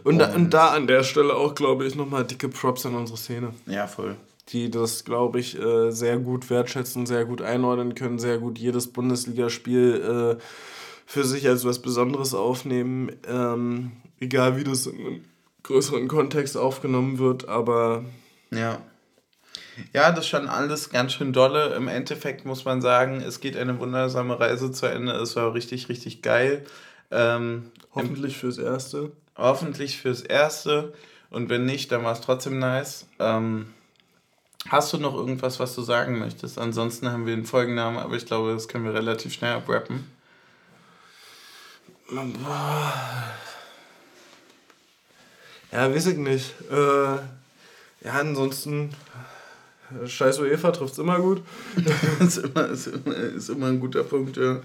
[0.03, 2.95] Und, und, da, und da an der Stelle auch, glaube ich, nochmal dicke Props an
[2.95, 3.53] unsere Szene.
[3.67, 4.17] Ja, voll
[4.51, 8.91] die das, glaube ich, äh, sehr gut wertschätzen, sehr gut einordnen können, sehr gut jedes
[8.91, 10.41] Bundesligaspiel äh,
[11.05, 15.21] für sich als was Besonderes aufnehmen, ähm, egal wie das in einem
[15.63, 18.05] größeren Kontext aufgenommen wird, aber...
[18.51, 18.81] Ja.
[19.93, 21.73] Ja, das ist schon alles ganz schön dolle.
[21.75, 25.13] Im Endeffekt muss man sagen, es geht eine wundersame Reise zu Ende.
[25.13, 26.65] Es war richtig, richtig geil.
[27.09, 29.11] Ähm, hoffentlich fürs Erste.
[29.35, 30.93] Hoffentlich fürs Erste.
[31.29, 33.07] Und wenn nicht, dann war es trotzdem nice.
[33.19, 33.67] Ähm,
[34.69, 36.59] Hast du noch irgendwas, was du sagen möchtest?
[36.59, 40.05] Ansonsten haben wir den Folgennamen, aber ich glaube, das können wir relativ schnell abrappen.
[45.71, 46.53] Ja, weiß ich nicht.
[46.69, 46.75] Äh,
[48.05, 48.91] ja, ansonsten,
[50.05, 51.41] scheiß UEFA trifft es immer gut.
[52.19, 54.59] ist, immer, ist, immer, ist immer ein guter Punkt, ja.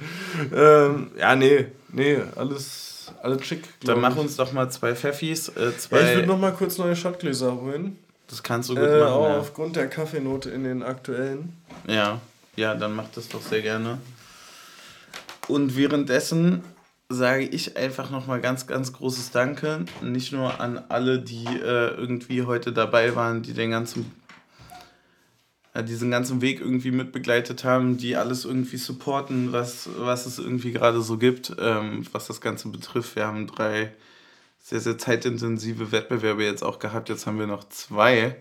[0.53, 3.65] Ähm, ja, nee, nee, alles, alles schick.
[3.85, 5.49] Dann mach uns doch mal zwei Pfeffis.
[5.51, 7.97] Äh, zwei ja, ich würde noch mal kurz neue Shotgläser holen.
[8.29, 9.13] Das kannst du gut äh, machen.
[9.13, 9.39] Auch ja.
[9.39, 11.57] aufgrund der Kaffeenote in den aktuellen.
[11.87, 12.21] Ja,
[12.57, 13.99] ja, dann mach das doch sehr gerne.
[15.49, 16.63] Und währenddessen
[17.09, 19.85] sage ich einfach nochmal ganz, ganz großes Danke.
[20.03, 24.11] Nicht nur an alle, die äh, irgendwie heute dabei waren, die den ganzen,
[25.73, 30.73] äh, diesen ganzen Weg irgendwie mitbegleitet haben, die alles irgendwie supporten, was, was es irgendwie
[30.73, 33.15] gerade so gibt, ähm, was das Ganze betrifft.
[33.15, 33.93] Wir haben drei
[34.67, 37.09] sehr, sehr zeitintensive Wettbewerbe jetzt auch gehabt.
[37.09, 38.35] Jetzt haben wir noch zwei,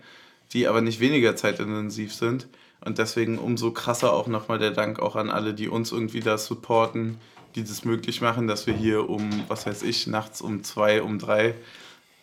[0.52, 2.48] die aber nicht weniger zeitintensiv sind.
[2.80, 6.36] Und deswegen umso krasser auch nochmal der Dank auch an alle, die uns irgendwie da
[6.36, 7.20] supporten,
[7.54, 11.20] die das möglich machen, dass wir hier um, was weiß ich, nachts um zwei, um
[11.20, 11.54] drei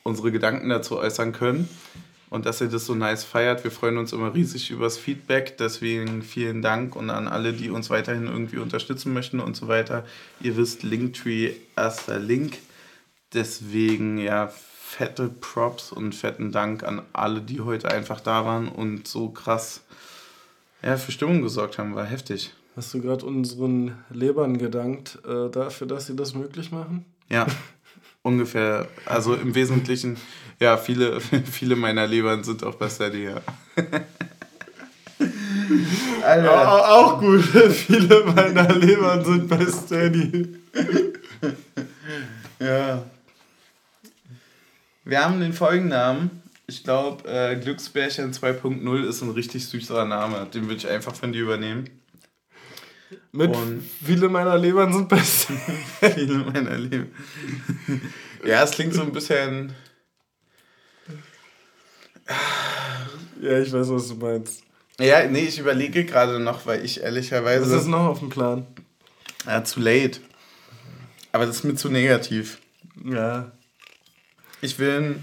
[0.03, 1.69] unsere Gedanken dazu äußern können.
[2.29, 3.63] Und dass ihr das so nice feiert.
[3.63, 5.57] Wir freuen uns immer riesig übers Feedback.
[5.57, 10.03] Deswegen vielen Dank und an alle, die uns weiterhin irgendwie unterstützen möchten und so weiter.
[10.41, 12.57] Ihr wisst, Linktree, erster Link.
[13.33, 14.51] Deswegen ja,
[14.93, 19.81] fette Props und fetten Dank an alle, die heute einfach da waren und so krass
[20.83, 21.95] ja, für Stimmung gesorgt haben.
[21.95, 22.53] War heftig.
[22.75, 27.05] Hast du gerade unseren Lebern gedankt äh, dafür, dass sie das möglich machen?
[27.29, 27.47] Ja,
[28.21, 28.87] ungefähr.
[29.05, 30.17] Also im Wesentlichen,
[30.59, 31.19] ja, viele,
[31.51, 33.41] viele meiner Lebern sind auch bei Steady, ja.
[36.23, 36.91] Alter.
[36.91, 40.55] Auch gut, viele meiner Lebern sind bei Steady.
[42.59, 43.03] ja.
[45.05, 46.43] Wir haben den Folgennamen.
[46.65, 50.47] Ich glaube, äh, Glücksbärchen 2.0 ist ein richtig süßer Name.
[50.53, 51.89] Den würde ich einfach von dir übernehmen.
[53.31, 55.53] Mit Und viele meiner Lebern sind besser.
[56.15, 57.13] viele meiner Leben.
[58.45, 59.73] ja, es klingt so ein bisschen.
[63.41, 64.63] ja, ich weiß, was du meinst.
[64.99, 67.69] Ja, nee, ich überlege gerade noch, weil ich ehrlicherweise.
[67.69, 68.65] Was ist noch auf dem Plan?
[69.45, 70.21] Ja, zu late.
[71.31, 72.59] Aber das ist mir zu negativ.
[73.03, 73.51] Ja.
[74.63, 75.19] Ich will.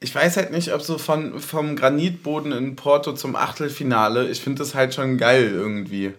[0.00, 4.58] Ich weiß halt nicht, ob so von, vom Granitboden in Porto zum Achtelfinale, ich finde
[4.58, 6.12] das halt schon geil irgendwie.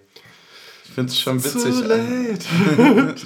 [0.85, 1.75] Ich finde es schon witzig.
[1.81, 3.17] Too late.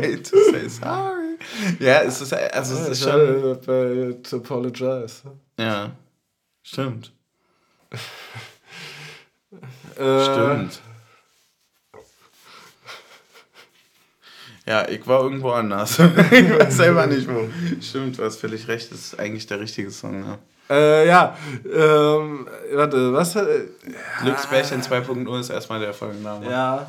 [0.00, 1.36] Late to say sorry.
[1.78, 4.22] Ja, es ist, also es ist schon.
[4.22, 5.22] To apologize.
[5.58, 5.92] Ja,
[6.62, 7.12] stimmt.
[9.96, 10.80] Äh, stimmt.
[14.70, 15.98] Ja, ich war irgendwo anders.
[16.30, 17.48] ich weiß selber nicht wo.
[17.80, 18.92] Stimmt, du hast völlig recht.
[18.92, 20.24] Das ist eigentlich der richtige Song.
[20.24, 23.34] Ja, äh, ja ähm, warte, was?
[23.34, 23.66] Äh,
[24.22, 26.48] Glücksbärchen 2.0 ist erstmal der Folgenname.
[26.48, 26.86] Ja.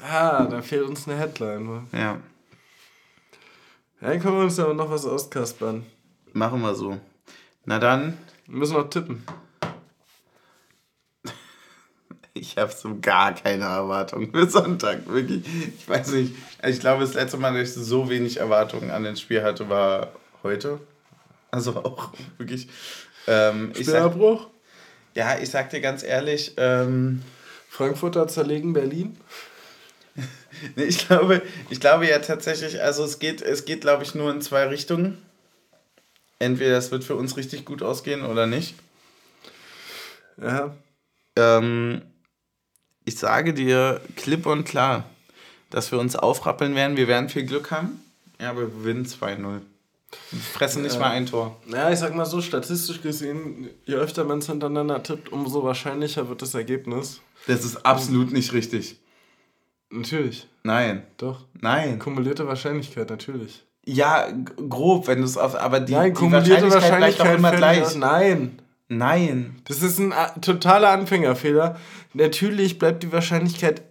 [0.00, 1.64] Ah, da fehlt uns eine Headline.
[1.64, 1.82] Ne?
[1.90, 2.18] Ja.
[4.00, 5.84] Ja, dann können wir uns aber noch was auskaspern.
[6.34, 7.00] Machen wir so.
[7.64, 8.16] Na dann.
[8.46, 9.24] Wir müssen noch tippen.
[12.34, 15.44] Ich habe so gar keine Erwartungen für Sonntag, wirklich.
[15.78, 16.34] Ich weiß nicht.
[16.66, 20.12] Ich glaube, das letzte Mal, dass ich so wenig Erwartungen an das Spiel hatte, war
[20.42, 20.80] heute.
[21.50, 22.68] Also auch wirklich.
[23.26, 24.48] Ähm, Spielabbruch?
[25.14, 26.54] ja, ich sag dir ganz ehrlich.
[26.56, 27.22] Ähm,
[27.68, 29.16] Frankfurter zerlegen Berlin?
[30.76, 34.30] nee, ich glaube, ich glaube ja tatsächlich, also es geht, es geht, glaube ich, nur
[34.30, 35.20] in zwei Richtungen.
[36.38, 38.74] Entweder es wird für uns richtig gut ausgehen oder nicht.
[40.40, 40.74] Ja.
[41.36, 42.02] Ähm,
[43.04, 45.04] ich sage dir klipp und klar,
[45.70, 46.96] dass wir uns aufrappeln werden.
[46.96, 48.00] Wir werden viel Glück haben.
[48.40, 49.60] Ja, aber wir gewinnen 2-0.
[50.30, 51.00] Wir fressen nicht Ja.
[51.00, 51.56] mal ein Tor.
[51.68, 56.28] Ja, ich sag mal so, statistisch gesehen, je öfter man es hintereinander tippt, umso wahrscheinlicher
[56.28, 57.20] wird das Ergebnis.
[57.46, 58.98] Das ist absolut nicht richtig.
[59.90, 61.02] Natürlich, Nein.
[61.18, 61.40] doch.
[61.60, 61.98] Nein.
[61.98, 63.62] Kumulierte Wahrscheinlichkeit, natürlich.
[63.84, 64.28] Ja,
[64.68, 65.54] grob, wenn du es auf.
[65.54, 67.94] Aber die, Nein, die kumulierte Wahrscheinlichkeit, Wahrscheinlichkeit immer gleich.
[67.96, 68.61] Nein.
[68.98, 69.56] Nein.
[69.66, 71.76] Das ist ein a- totaler Anfängerfehler.
[72.14, 73.82] Natürlich bleibt die Wahrscheinlichkeit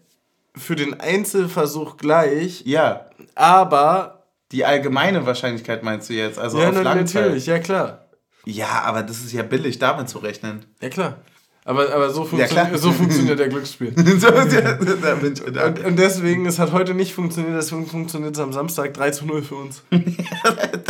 [0.55, 3.05] für den Einzelversuch gleich, Ja.
[3.35, 4.17] aber.
[4.51, 6.37] Die allgemeine Wahrscheinlichkeit meinst du jetzt?
[6.37, 8.05] Also ja, auf na, natürlich, ja klar.
[8.45, 10.65] Ja, aber das ist ja billig, damit zu rechnen.
[10.81, 11.19] Ja, klar.
[11.63, 13.93] Aber, aber so, Ja, funktio so funktioniert der Glücksspiel.
[14.19, 15.67] so, ja, da bin ich da.
[15.67, 19.25] Und, und deswegen, es hat heute nicht funktioniert, deswegen funktioniert es am Samstag 3 zu
[19.27, 19.83] 0 für uns.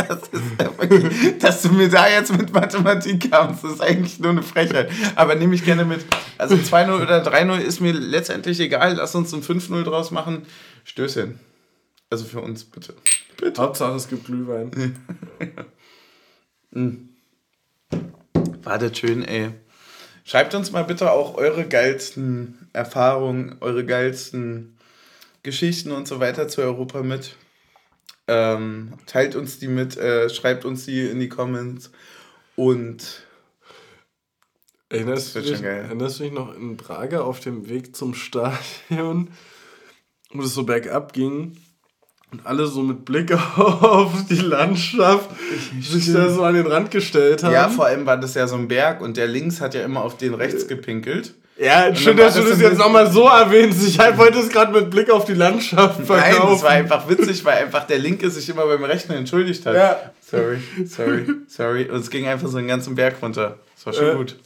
[0.08, 4.18] Das ist ja wirklich, dass du mir da jetzt mit Mathematik kamst, das ist eigentlich
[4.18, 4.90] nur eine Frechheit.
[5.14, 6.04] Aber nehme ich gerne mit.
[6.38, 8.94] Also 2-0 oder 3-0 ist mir letztendlich egal.
[8.94, 10.42] Lass uns ein 5-0 draus machen.
[10.84, 11.38] Stößchen.
[12.10, 12.94] Also für uns, bitte.
[13.36, 13.60] Bitte.
[13.60, 14.96] Hauptsache, es gibt Glühwein.
[18.62, 19.50] Wartet schön, ey.
[20.24, 24.76] Schreibt uns mal bitte auch eure geilsten Erfahrungen, eure geilsten
[25.42, 27.36] Geschichten und so weiter zu Europa mit.
[28.28, 31.90] Ähm, teilt uns die mit, äh, schreibt uns die in die Comments.
[32.54, 33.24] Und
[34.88, 39.30] Erinnerst du, wird dich, erinnerst du dich noch in Braga auf dem Weg zum Stadion,
[40.30, 41.56] wo es so bergab ging
[42.32, 45.30] und alle so mit Blick auf die Landschaft
[45.80, 47.52] sich da so an den Rand gestellt haben?
[47.52, 50.02] ja, vor allem war das ja so ein Berg und der links hat ja immer
[50.02, 51.34] auf den rechts gepinkelt.
[51.58, 53.86] Ja, schön, dass du das jetzt nochmal so erwähnst.
[53.86, 56.50] Ich halt wollte es gerade mit Blick auf die Landschaft Nein, verkaufen.
[56.54, 59.74] das war einfach witzig, weil einfach der Linke sich immer beim Rechnen entschuldigt hat.
[59.76, 60.10] Ja.
[60.28, 61.84] Sorry, sorry, sorry.
[61.90, 63.58] Und es ging einfach so einen ganzen Berg runter.
[63.76, 64.14] Das war schon Ja.
[64.14, 64.36] gut.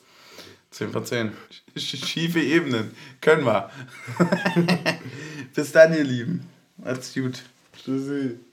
[0.72, 1.30] 10 von 10.
[1.76, 2.90] Sch- Schiefe Ebenen.
[3.20, 3.70] Können wir.
[5.54, 6.42] Bis dann, ihr Lieben.
[6.76, 7.42] Macht's gut.
[7.86, 8.45] Sim.